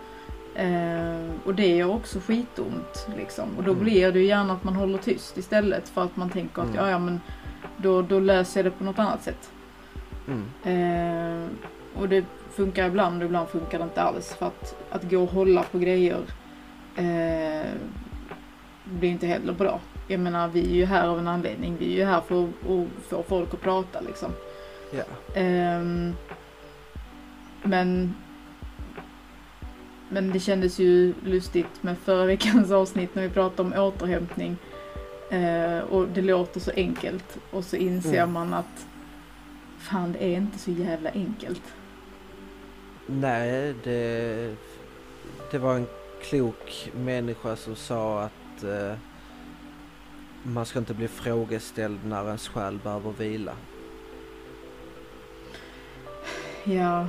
[0.54, 3.48] Eh, och det gör också skitont liksom.
[3.56, 3.84] Och då mm.
[3.84, 6.84] blir det ju gärna att man håller tyst istället för att man tänker att mm.
[6.84, 7.20] ja, ja men
[7.76, 9.50] då, då löser jag det på något annat sätt.
[10.28, 10.44] Mm.
[10.64, 11.48] Eh,
[11.94, 14.34] och det funkar ibland och ibland funkar det inte alls.
[14.34, 16.20] För att, att gå och hålla på grejer
[16.96, 17.70] eh,
[18.84, 19.80] blir inte heller bra.
[20.08, 21.76] Jag menar vi är ju här av en anledning.
[21.78, 24.32] Vi är ju här för att, få folk att prata liksom.
[24.92, 25.78] Yeah.
[25.78, 26.12] Eh,
[27.62, 28.14] men
[30.08, 34.56] men det kändes ju lustigt med förra veckans avsnitt när vi pratade om återhämtning.
[35.30, 38.32] Eh, och det låter så enkelt och så inser mm.
[38.32, 38.86] man att
[39.78, 41.62] fan det är inte så jävla enkelt.
[43.06, 44.54] Nej, det,
[45.50, 45.86] det var en
[46.22, 48.94] klok människa som sa att eh,
[50.46, 53.56] man ska inte bli frågeställd när ens själ behöver vila.
[56.64, 57.06] Ja.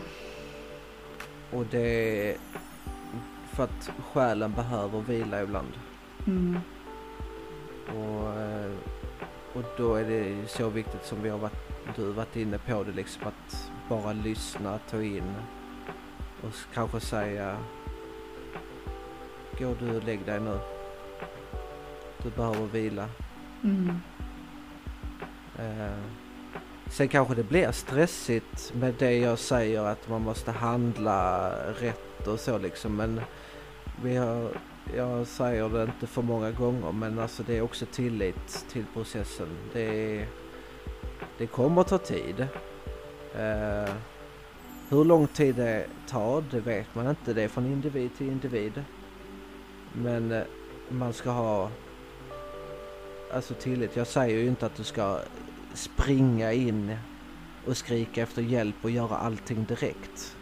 [1.51, 2.37] Och det
[3.53, 5.71] för att själen behöver vila ibland.
[6.27, 6.59] Mm.
[7.87, 8.71] Och, eh,
[9.53, 12.91] och då är det så viktigt som vi har varit, du varit inne på det
[12.91, 15.33] liksom att bara lyssna, ta in
[16.41, 17.57] och kanske säga
[19.59, 20.59] Gå du och lägg dig nu.
[22.23, 23.09] Du behöver vila.
[23.63, 23.99] Mm.
[26.87, 32.39] Sen kanske det blir stressigt med det jag säger att man måste handla rätt och
[32.39, 33.21] så liksom men
[34.03, 34.49] vi har,
[34.95, 39.47] jag säger det inte för många gånger men alltså det är också tillit till processen.
[39.73, 40.25] Det,
[41.37, 42.47] det kommer ta tid.
[43.35, 43.93] Eh,
[44.89, 47.33] hur lång tid det tar det vet man inte.
[47.33, 48.83] Det är från individ till individ.
[49.93, 50.43] Men eh,
[50.89, 51.69] man ska ha
[53.33, 53.95] alltså tillit.
[53.95, 55.19] Jag säger ju inte att du ska
[55.73, 56.97] springa in
[57.67, 60.35] och skrika efter hjälp och göra allting direkt.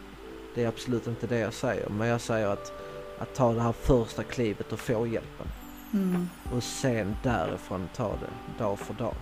[0.54, 1.88] Det är absolut inte det jag säger.
[1.88, 2.84] Men jag säger att
[3.18, 5.46] att ta det här första klivet och få hjälpen.
[5.92, 6.28] Mm.
[6.52, 9.14] Och sen därifrån ta det dag för dag.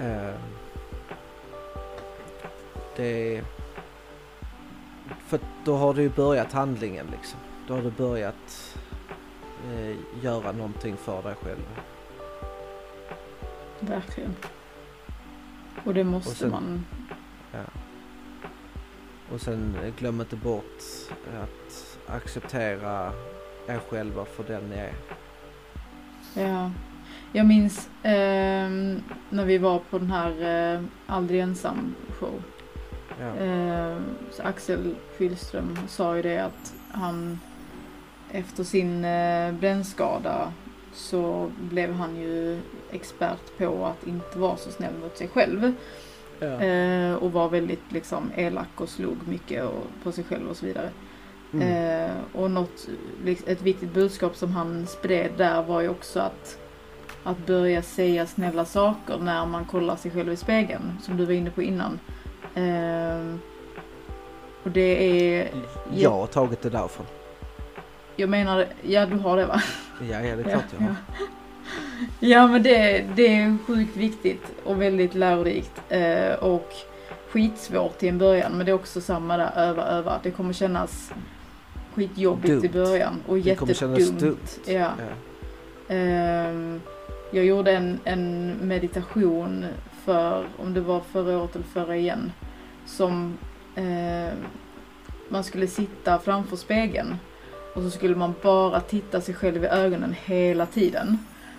[0.00, 0.34] Uh,
[2.96, 3.42] det...
[5.26, 7.38] För då har du ju börjat handlingen liksom.
[7.68, 8.76] Då har du börjat
[9.64, 11.80] uh, göra någonting för dig själv.
[13.80, 14.36] Verkligen.
[15.84, 16.86] Och det måste och sen, man.
[17.52, 17.64] Ja.
[19.32, 20.82] Och sen glöm inte bort
[21.42, 23.12] att acceptera
[23.66, 24.94] er själva för den ni är.
[26.34, 26.70] Ja.
[27.32, 28.70] Jag minns eh,
[29.30, 32.42] när vi var på den här eh, Aldrig ensam show.
[33.20, 33.36] Ja.
[33.36, 33.96] Eh,
[34.42, 37.40] Axel Schillström sa ju det att han
[38.34, 40.52] efter sin eh, brännskada
[40.92, 42.60] så blev han ju
[42.90, 45.72] expert på att inte vara så snäll mot sig själv.
[46.38, 46.46] Ja.
[46.46, 50.66] Eh, och var väldigt liksom elak och slog mycket och, på sig själv och så
[50.66, 50.90] vidare.
[51.52, 52.06] Mm.
[52.06, 52.88] Eh, och något,
[53.46, 56.58] ett viktigt budskap som han spred där var ju också att
[57.26, 61.32] att börja säga snälla saker när man kollar sig själv i spegeln, som du var
[61.32, 61.98] inne på innan.
[62.54, 63.36] Eh,
[64.62, 65.50] och det är...
[65.94, 67.06] Jag har tagit det därifrån.
[68.16, 69.62] Jag menar, ja du har det va?
[70.10, 70.94] Ja, ja det är klart jag har.
[72.20, 75.82] Ja men det, det är sjukt viktigt och väldigt lärorikt.
[75.88, 76.72] Eh, och
[77.28, 80.20] skitsvårt till en början men det är också samma där, öva, öva.
[80.22, 81.12] Det kommer kännas
[81.94, 82.64] skitjobbigt Dumt.
[82.64, 84.20] i början och Det kommer kännas jättedumt.
[84.20, 84.74] dumt.
[84.78, 84.90] Ja.
[84.98, 85.94] Ja.
[85.94, 86.80] Ehm,
[87.32, 89.64] jag gjorde en, en meditation
[90.04, 92.32] för, om det var förra året eller förra igen,
[92.86, 93.38] som
[93.76, 94.36] ehm,
[95.28, 97.16] man skulle sitta framför spegeln
[97.74, 101.18] och så skulle man bara titta sig själv i ögonen hela tiden.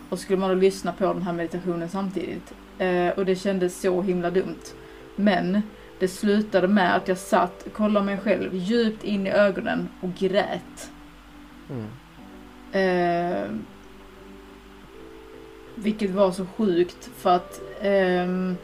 [0.10, 2.54] Och så skulle man då lyssna på den här meditationen samtidigt.
[2.78, 4.64] Eh, och det kändes så himla dumt.
[5.16, 5.62] Men
[6.00, 10.92] det slutade med att jag satt, kollade mig själv djupt in i ögonen och grät.
[11.70, 11.88] Mm.
[12.72, 13.50] Eh,
[15.76, 18.58] vilket var så sjukt för att ehm,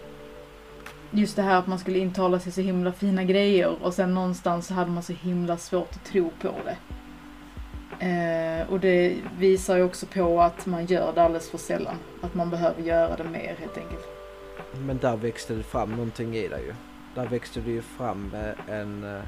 [1.11, 4.67] just det här att man skulle intala sig så himla fina grejer och sen någonstans
[4.67, 6.77] så hade man så himla svårt att tro på det.
[8.01, 11.95] Eh, och det visar ju också på att man gör det alldeles för sällan.
[12.21, 14.07] Att man behöver göra det mer helt enkelt.
[14.85, 16.73] Men där växte det fram någonting i dig ju.
[17.15, 19.21] Där växte det ju fram eh, en eh,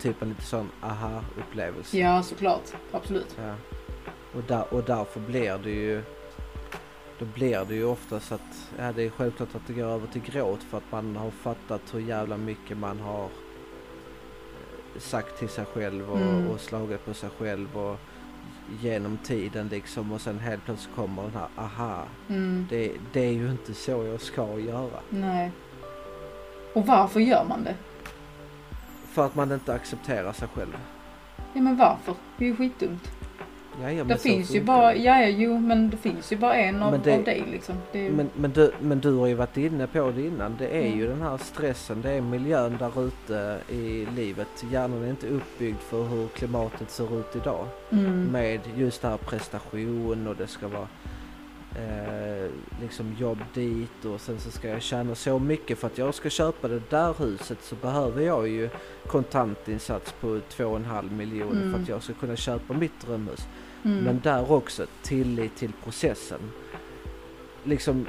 [0.00, 1.98] typ en lite sån aha-upplevelse.
[1.98, 2.72] Ja, såklart.
[2.92, 3.36] Absolut.
[3.38, 3.54] Ja.
[4.34, 6.02] Och, där, och därför blir det ju
[7.18, 10.22] då blir det ju oftast att, ja det är självklart att det går över till
[10.22, 13.28] gråt för att man har fattat hur jävla mycket man har
[15.00, 16.46] sagt till sig själv och, Mm.
[16.50, 17.98] och slagit på sig själv och
[18.82, 22.66] genom tiden liksom och sen helt plötsligt kommer den här aha, Mm.
[22.70, 25.00] det, det är ju inte så jag ska göra.
[25.10, 25.52] Nej.
[26.74, 27.74] Och varför gör man det?
[29.08, 30.76] För att man inte accepterar sig själv.
[31.54, 32.14] Ja, men varför?
[32.36, 33.10] Det är ju skitdumt.
[33.82, 36.54] Ja, ja, men Det finns ju bara, ja, ja jo, men det finns ju bara
[36.54, 37.74] en av, Men det- av dig liksom.
[37.92, 40.56] Det är ju, Men, men, du, men du har ju varit inne på det innan.
[40.58, 40.98] Det är Mm.
[40.98, 44.64] ju den här stressen, det är miljön där ute i livet.
[44.70, 47.66] Hjärnan är inte uppbyggd för hur klimatet ser ut idag.
[47.90, 48.24] mm.
[48.24, 50.88] Med just det här prestation och det ska vara
[51.78, 52.50] eh,
[52.82, 56.30] liksom jobb dit och sen så ska jag tjäna så mycket för att jag ska
[56.30, 58.68] köpa det där huset så behöver jag ju
[59.06, 61.82] kontantinsats på 2,5 miljoner för Mm.
[61.82, 63.46] att jag ska kunna köpa mitt drömhus.
[63.86, 64.04] Mm.
[64.04, 66.40] Men där också tillit till processen.
[67.64, 68.06] Liksom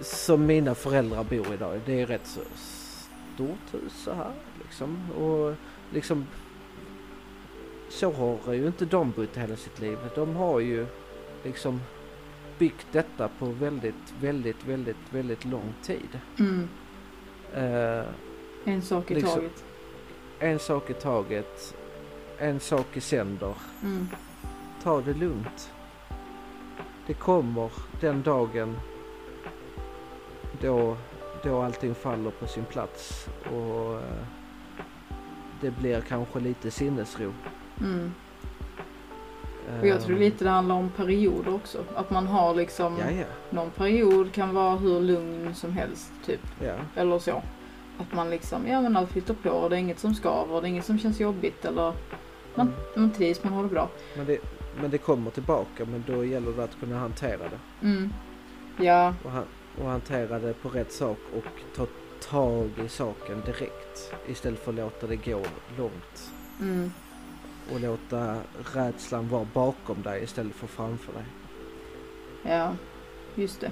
[0.00, 1.80] som mina föräldrar bor idag.
[1.86, 2.40] Det är rätt så
[3.34, 4.32] stort hus så här
[4.62, 5.10] liksom.
[5.10, 5.54] Och
[5.92, 6.26] liksom
[7.88, 9.98] så har ju inte de bott hela sitt liv.
[10.14, 10.86] De har ju
[11.44, 11.80] liksom
[12.58, 16.18] byggt detta på väldigt, väldigt, väldigt, väldigt lång tid.
[16.38, 16.68] Mm.
[17.54, 18.04] Eh,
[18.64, 19.64] En sak i liksom- taget.
[20.38, 21.74] en sak i taget,
[22.38, 23.54] en sak i sänder.
[23.82, 24.08] Mm.
[24.82, 25.72] Ta det lugnt.
[27.06, 27.70] Det kommer
[28.00, 28.76] den dagen
[30.60, 30.96] då,
[31.42, 34.02] då allting faller på sin plats och eh,
[35.60, 37.32] det blir kanske lite sinnesro.
[37.80, 38.12] Mm.
[39.80, 41.84] Och jag tror Ehm, lite det handlar om perioder också.
[41.94, 46.40] Att man har liksom, Ja, ja, någon period kan vara hur lugn som helst typ.
[46.64, 46.74] ja.
[46.96, 47.42] Eller så.
[47.98, 50.66] Att man liksom, ja men allt flyter på och det är inget som skaver, det
[50.66, 51.92] är inget som känns jobbigt eller
[52.54, 52.72] man, Mm.
[52.94, 53.88] man trivs, man har det bra.
[54.16, 54.38] Men, det,
[54.80, 57.86] men det kommer tillbaka men då gäller det att kunna hantera det.
[57.86, 58.12] Mm.
[58.80, 59.44] Ja, Och, han,
[59.82, 61.86] och hantera det på rätt sak och ta
[62.30, 64.14] tag i saken direkt.
[64.28, 65.42] Istället för att låta det gå
[65.78, 66.30] långt.
[66.60, 66.92] mm.
[67.72, 68.36] Och låta
[68.74, 71.24] rädslan vara bakom dig istället för framför dig.
[72.42, 72.76] Ja,
[73.34, 73.70] just det.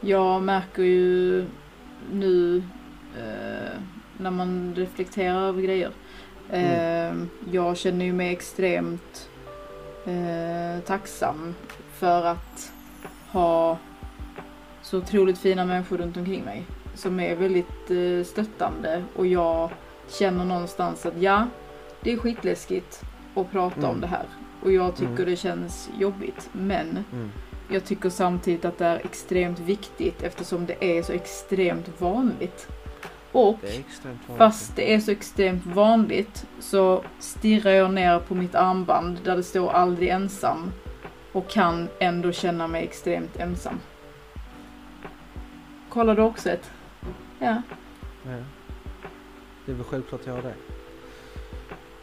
[0.00, 1.44] Jag märker ju
[2.12, 2.62] nu
[3.18, 3.78] eh,
[4.18, 5.90] när man reflekterar över grejer.
[6.50, 7.14] Eh,
[7.50, 9.29] Jag känner ju mig extremt
[10.06, 11.54] eh, tacksam
[11.92, 12.72] för att
[13.32, 13.78] ha
[14.82, 16.64] så otroligt fina människor runt omkring mig.
[16.94, 19.70] Som är väldigt eh, stöttande och jag
[20.08, 21.46] känner någonstans att ja,
[22.00, 23.02] det är skitläskigt
[23.34, 23.90] att prata Mm.
[23.90, 24.26] om det här.
[24.62, 25.24] Och jag tycker Mm.
[25.30, 26.48] det känns jobbigt.
[26.52, 27.30] Men Mm.
[27.68, 32.68] jag tycker samtidigt att det är extremt viktigt eftersom det är så extremt vanligt.
[33.32, 33.84] Och Det
[34.36, 39.42] fast det är så extremt vanligt så stirrar jag ner på mitt armband där det
[39.42, 40.72] står aldrig ensam
[41.32, 43.80] och kan ändå känna mig extremt ensam.
[45.88, 46.70] Kollar du också ett?
[47.38, 47.62] Ja.
[48.22, 48.36] Ja.
[49.66, 50.54] Det är väl självklart jag har det.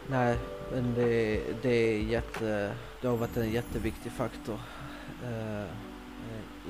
[0.06, 0.36] Nej,
[0.72, 2.72] men det, det är jätte...
[3.00, 4.58] Det har varit en jätteviktig faktor
[5.24, 5.64] eh,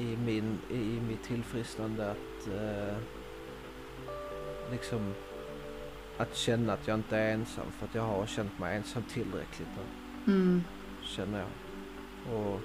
[0.03, 2.97] i, min, i mitt tillfrisknande att eh,
[4.71, 5.15] liksom
[6.19, 9.69] att känna att jag inte är ensam för att jag har känt mig ensam tillräckligt
[9.77, 10.65] nu, Mm.
[11.03, 11.49] känner jag.
[12.39, 12.61] Och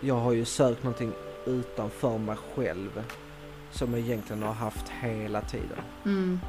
[0.00, 1.12] jag har ju sökt någonting
[1.46, 3.04] utanför mig själv
[3.70, 5.78] som jag egentligen har haft hela tiden.
[6.04, 6.40] Mm.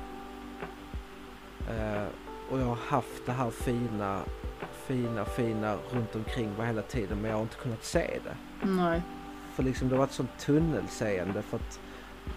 [1.70, 2.04] Eh,
[2.52, 4.22] och jag har haft det här fina,
[4.88, 8.68] fina, fina runt omkring mig hela tiden men jag har inte kunnat se det.
[8.68, 9.02] Nej.
[9.56, 11.80] För liksom det har varit sånt tunnelseende för att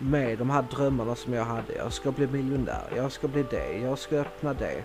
[0.00, 1.74] med de här drömmarna som jag hade.
[1.76, 4.84] Jag ska bli miljonär, jag ska bli det, jag ska öppna det.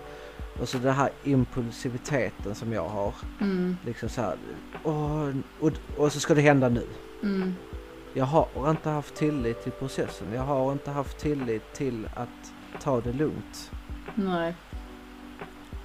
[0.60, 3.14] Och så den här impulsiviteten som jag har.
[3.40, 3.76] Mm.
[3.84, 4.36] Liksom så här,
[4.82, 6.86] och, och, och så ska det hända nu.
[7.22, 7.54] Mm.
[8.14, 10.26] Jag har inte haft tillit till processen.
[10.34, 13.70] Jag har inte haft tillit till att ta det lugnt.
[14.14, 14.54] Nej.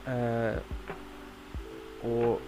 [0.05, 0.55] Eh,
[2.09, 2.41] och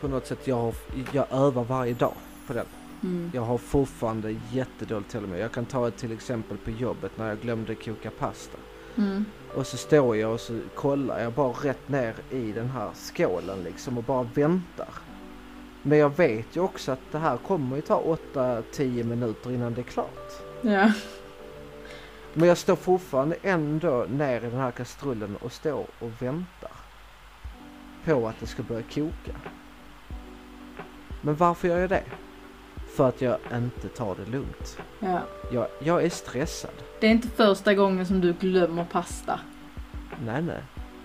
[0.00, 0.74] på något sätt, jag,
[1.12, 2.14] jag övar varje dag
[2.46, 2.66] på den.
[3.02, 3.30] Mm.
[3.34, 5.40] Jag har fortfarande jättedåligt till mig.
[5.40, 8.58] Jag kan ta ett till exempel på jobbet när jag glömde koka pasta.
[8.96, 9.24] Mm.
[9.54, 13.62] Och så står jag och så kollar jag bara rätt ner i den här skålen
[13.62, 14.88] liksom och bara väntar.
[15.82, 19.80] Men jag vet ju också att det här kommer ju ta 8-10 minuter innan det
[19.80, 20.32] är klart.
[20.62, 20.92] Ja.
[22.34, 26.72] Men jag står fortfarande ändå ner i den här kastrullen och står och väntar.
[28.04, 29.36] På att det ska börja koka.
[31.20, 32.04] Men varför gör jag det?
[33.00, 34.78] För att jag inte tar det lugnt.
[34.98, 35.20] ja.
[35.52, 36.70] Jag, jag är stressad.
[37.00, 39.40] Det är inte första gången som du glömmer pasta.
[40.24, 40.62] Nej, nej.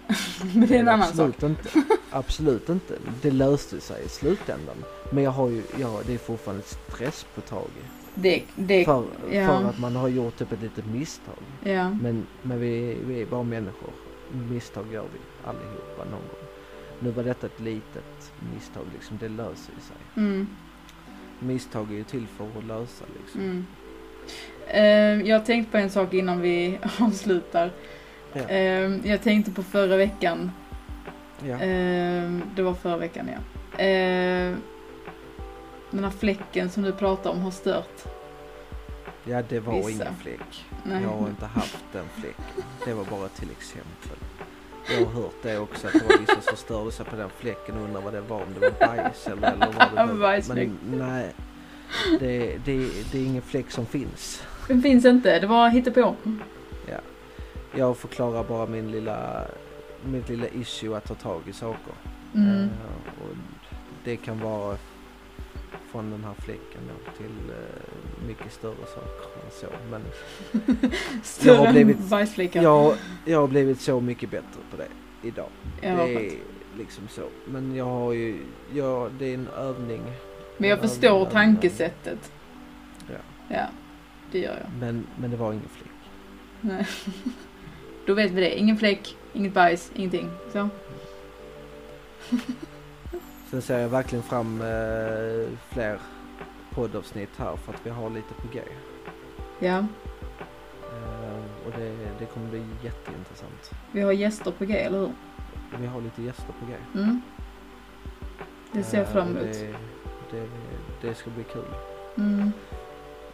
[0.55, 1.49] Men det är en annan absolut sak.
[1.49, 1.69] Inte.
[2.11, 2.97] Absolut inte.
[3.21, 4.75] Det löste sig i slutändan.
[5.11, 7.87] Men jag har ju, ja, det är fortfarande stresspåtagligt.
[8.15, 9.47] Det, det, För, ja.
[9.47, 11.43] för att man har gjort typ ett litet misstag.
[11.63, 11.89] ja.
[11.89, 13.89] Men, men vi, vi är bara människor.
[14.31, 16.47] Misstag gör vi allihopa någon gång.
[16.99, 19.17] Nu var detta ett litet misstag liksom.
[19.17, 19.97] Det löser sig.
[20.23, 20.47] Mm.
[21.45, 23.41] Misstag är ju till för att lösa liksom.
[23.41, 23.65] Mm.
[24.67, 27.71] Eh, jag har tänkt på en sak innan vi avslutar.
[28.33, 28.41] Ja.
[28.49, 30.51] Eh, jag tänkte på förra veckan.
[31.39, 31.53] Ja.
[31.61, 33.83] Eh, det var förra veckan ja.
[33.83, 34.53] Eh,
[35.91, 38.03] den här fläcken som du pratar om har stört.
[39.23, 39.89] ja, det var vissa.
[39.89, 40.65] ingen fläck.
[40.83, 41.03] Nej.
[41.03, 42.63] Jag har inte haft den fläcken.
[42.85, 44.17] Det var bara till exempel.
[44.89, 47.77] Jag har hört det också att det var vissa som störde sig på den fläcken
[47.77, 48.41] och undrar vad det var.
[48.41, 50.41] Om det var bajs eller, eller vad det var.
[50.55, 51.33] Men nej,
[52.19, 54.43] det, det, det är ingen fläck som finns.
[54.67, 56.15] Den finns inte, det var hittepå.
[57.77, 59.43] Jag förklarar bara min lilla,
[60.05, 61.93] mitt lilla issue att ta tag i saker.
[62.35, 62.63] Mm.
[62.63, 63.35] Eh, och
[64.03, 64.77] det kan vara
[65.95, 69.67] från den här fläcken då till eh, mycket större saker än så.
[69.91, 70.01] Men
[71.23, 72.63] Större har blivit- bajsfläckar.
[72.63, 74.87] jag, jag har blivit så mycket bättre på det
[75.27, 75.49] idag.
[75.81, 76.31] Ja, det är
[76.77, 77.21] liksom så.
[77.47, 78.37] Men jag har ju,
[78.73, 80.01] ja, det är en övning.
[80.57, 82.31] Men jag Ja, förstår men- tankesättet.
[83.09, 83.15] Ja.
[83.55, 83.65] Ja,
[84.31, 84.79] det gör jag.
[84.79, 85.91] Men, men det var ingen fläck.
[86.61, 86.87] Nej.
[88.05, 88.59] Då vet vi det.
[88.59, 90.29] Ingen fläck, inget bajs, ingenting.
[90.53, 90.69] Så.
[93.55, 95.99] Sen ser jag verkligen fram eh, fler
[96.71, 98.61] poddavsnitt här för att vi har lite på G.
[99.59, 99.85] Ja,
[100.83, 103.71] Eh, och det, det kommer bli jätteintressant.
[103.91, 105.11] vi har gäster på G, eller hur?
[105.79, 106.73] Vi har lite gäster på G.
[106.95, 107.21] Mm.
[108.71, 109.53] Det ser jag Eh, fram emot.
[109.53, 109.73] Det,
[110.31, 110.47] det,
[111.01, 111.65] det ska bli kul.
[112.17, 112.51] Mm.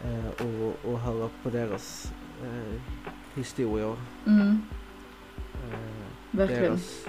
[0.03, 2.13] Eh, och, och höra på deras
[2.43, 2.81] eh,
[3.35, 3.95] historier.
[4.27, 4.61] Mm.
[6.31, 6.63] Verkligen.
[6.63, 7.05] deras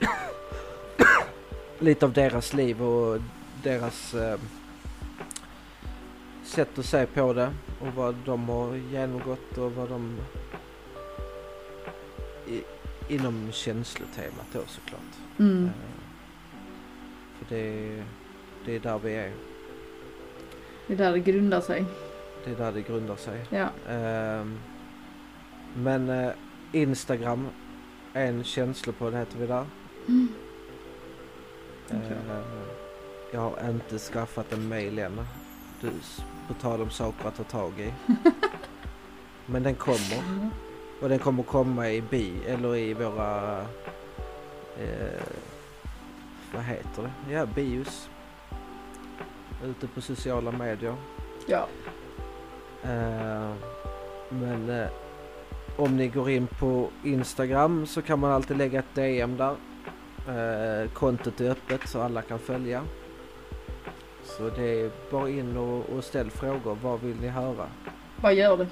[1.78, 3.20] lite av deras liv och
[3.62, 4.38] deras eh,
[6.44, 7.50] sätt att se på det
[7.80, 10.16] och vad de har genomgått och vad de
[12.46, 12.62] i,
[13.08, 15.00] inom känslotemat då såklart.
[15.38, 15.64] Mm.
[15.64, 15.70] Eh,
[17.38, 18.04] för det,
[18.64, 19.32] det är där vi är.
[20.86, 21.84] Det är där det grundar sig.
[22.44, 23.44] Det är där det grundar sig.
[23.50, 23.68] Ja.
[23.88, 24.58] Ehm,
[25.74, 26.32] men eh,
[26.72, 27.48] Instagram,
[28.12, 29.66] en känslopodd heter vi där.
[30.08, 30.28] Mm.
[31.90, 32.16] Eh, Okej.
[33.32, 35.20] jag har inte skaffat en mail än.
[35.80, 35.90] Du,
[36.48, 37.92] på tal om saker att ta tag i.
[39.46, 40.50] Men den kommer.
[41.00, 43.60] Och den kommer komma i bi, eller i våra...
[44.80, 45.22] Eh,
[46.54, 47.32] vad heter det?
[47.32, 48.08] Ja, bios.
[49.64, 50.94] Ute på sociala medier.
[51.46, 51.68] Ja.
[52.82, 53.52] Eh,
[54.28, 54.88] men eh,
[55.76, 59.56] om ni går in på Instagram så kan man alltid lägga ett DM där.
[60.28, 62.84] Eh, kontot är öppet så alla kan följa.
[64.24, 66.78] Så det är bara in och, och ställ frågor.
[66.82, 67.66] Vad vill ni höra?
[68.16, 68.66] Vad gör det?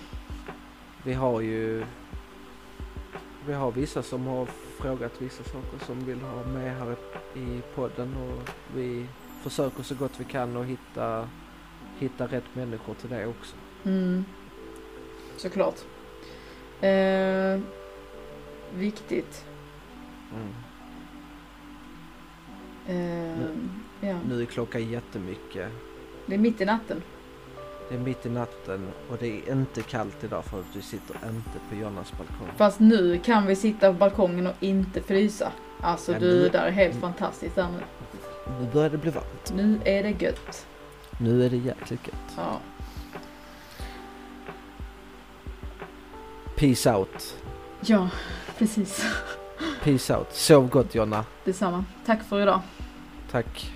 [1.02, 1.84] Vi har ju
[3.46, 4.46] vi har vissa som har
[4.80, 6.96] frågat vissa saker som vill ha med här
[7.34, 9.06] i podden och vi
[9.42, 11.28] försöker så gott vi kan att hitta,
[11.98, 13.56] hitta rätt människor till det också.
[13.84, 14.24] Mm.
[15.36, 15.74] Såklart.
[16.80, 17.60] Eh,
[18.74, 19.44] viktigt.
[20.34, 20.54] Mm.
[22.88, 23.30] Eh,
[24.00, 24.16] ja.
[24.28, 25.68] Nu är klockan jättemycket.
[26.26, 27.02] Det är mitt i natten.
[27.88, 31.14] Det är mitt i natten och det är inte kallt idag för att du sitter
[31.14, 32.48] inte på Jonas balkong.
[32.56, 35.52] Fast nu kan vi sitta på balkongen och inte frysa.
[35.80, 37.78] Alltså Ja, du, nu- där är helt nu- fantastiskt där nu.
[38.60, 39.52] Nu börjar det bli varmt.
[39.54, 40.66] Nu är det gött.
[41.20, 42.34] Nu är det jäkligt gött.
[42.36, 42.60] Ja.
[46.56, 47.36] Peace out.
[47.80, 48.08] ja,
[48.58, 49.04] precis.
[49.84, 50.32] Peace out.
[50.32, 51.24] Sov gott Jonna.
[51.44, 51.84] Detsamma.
[52.06, 52.60] Tack för idag.
[53.36, 53.75] Tack.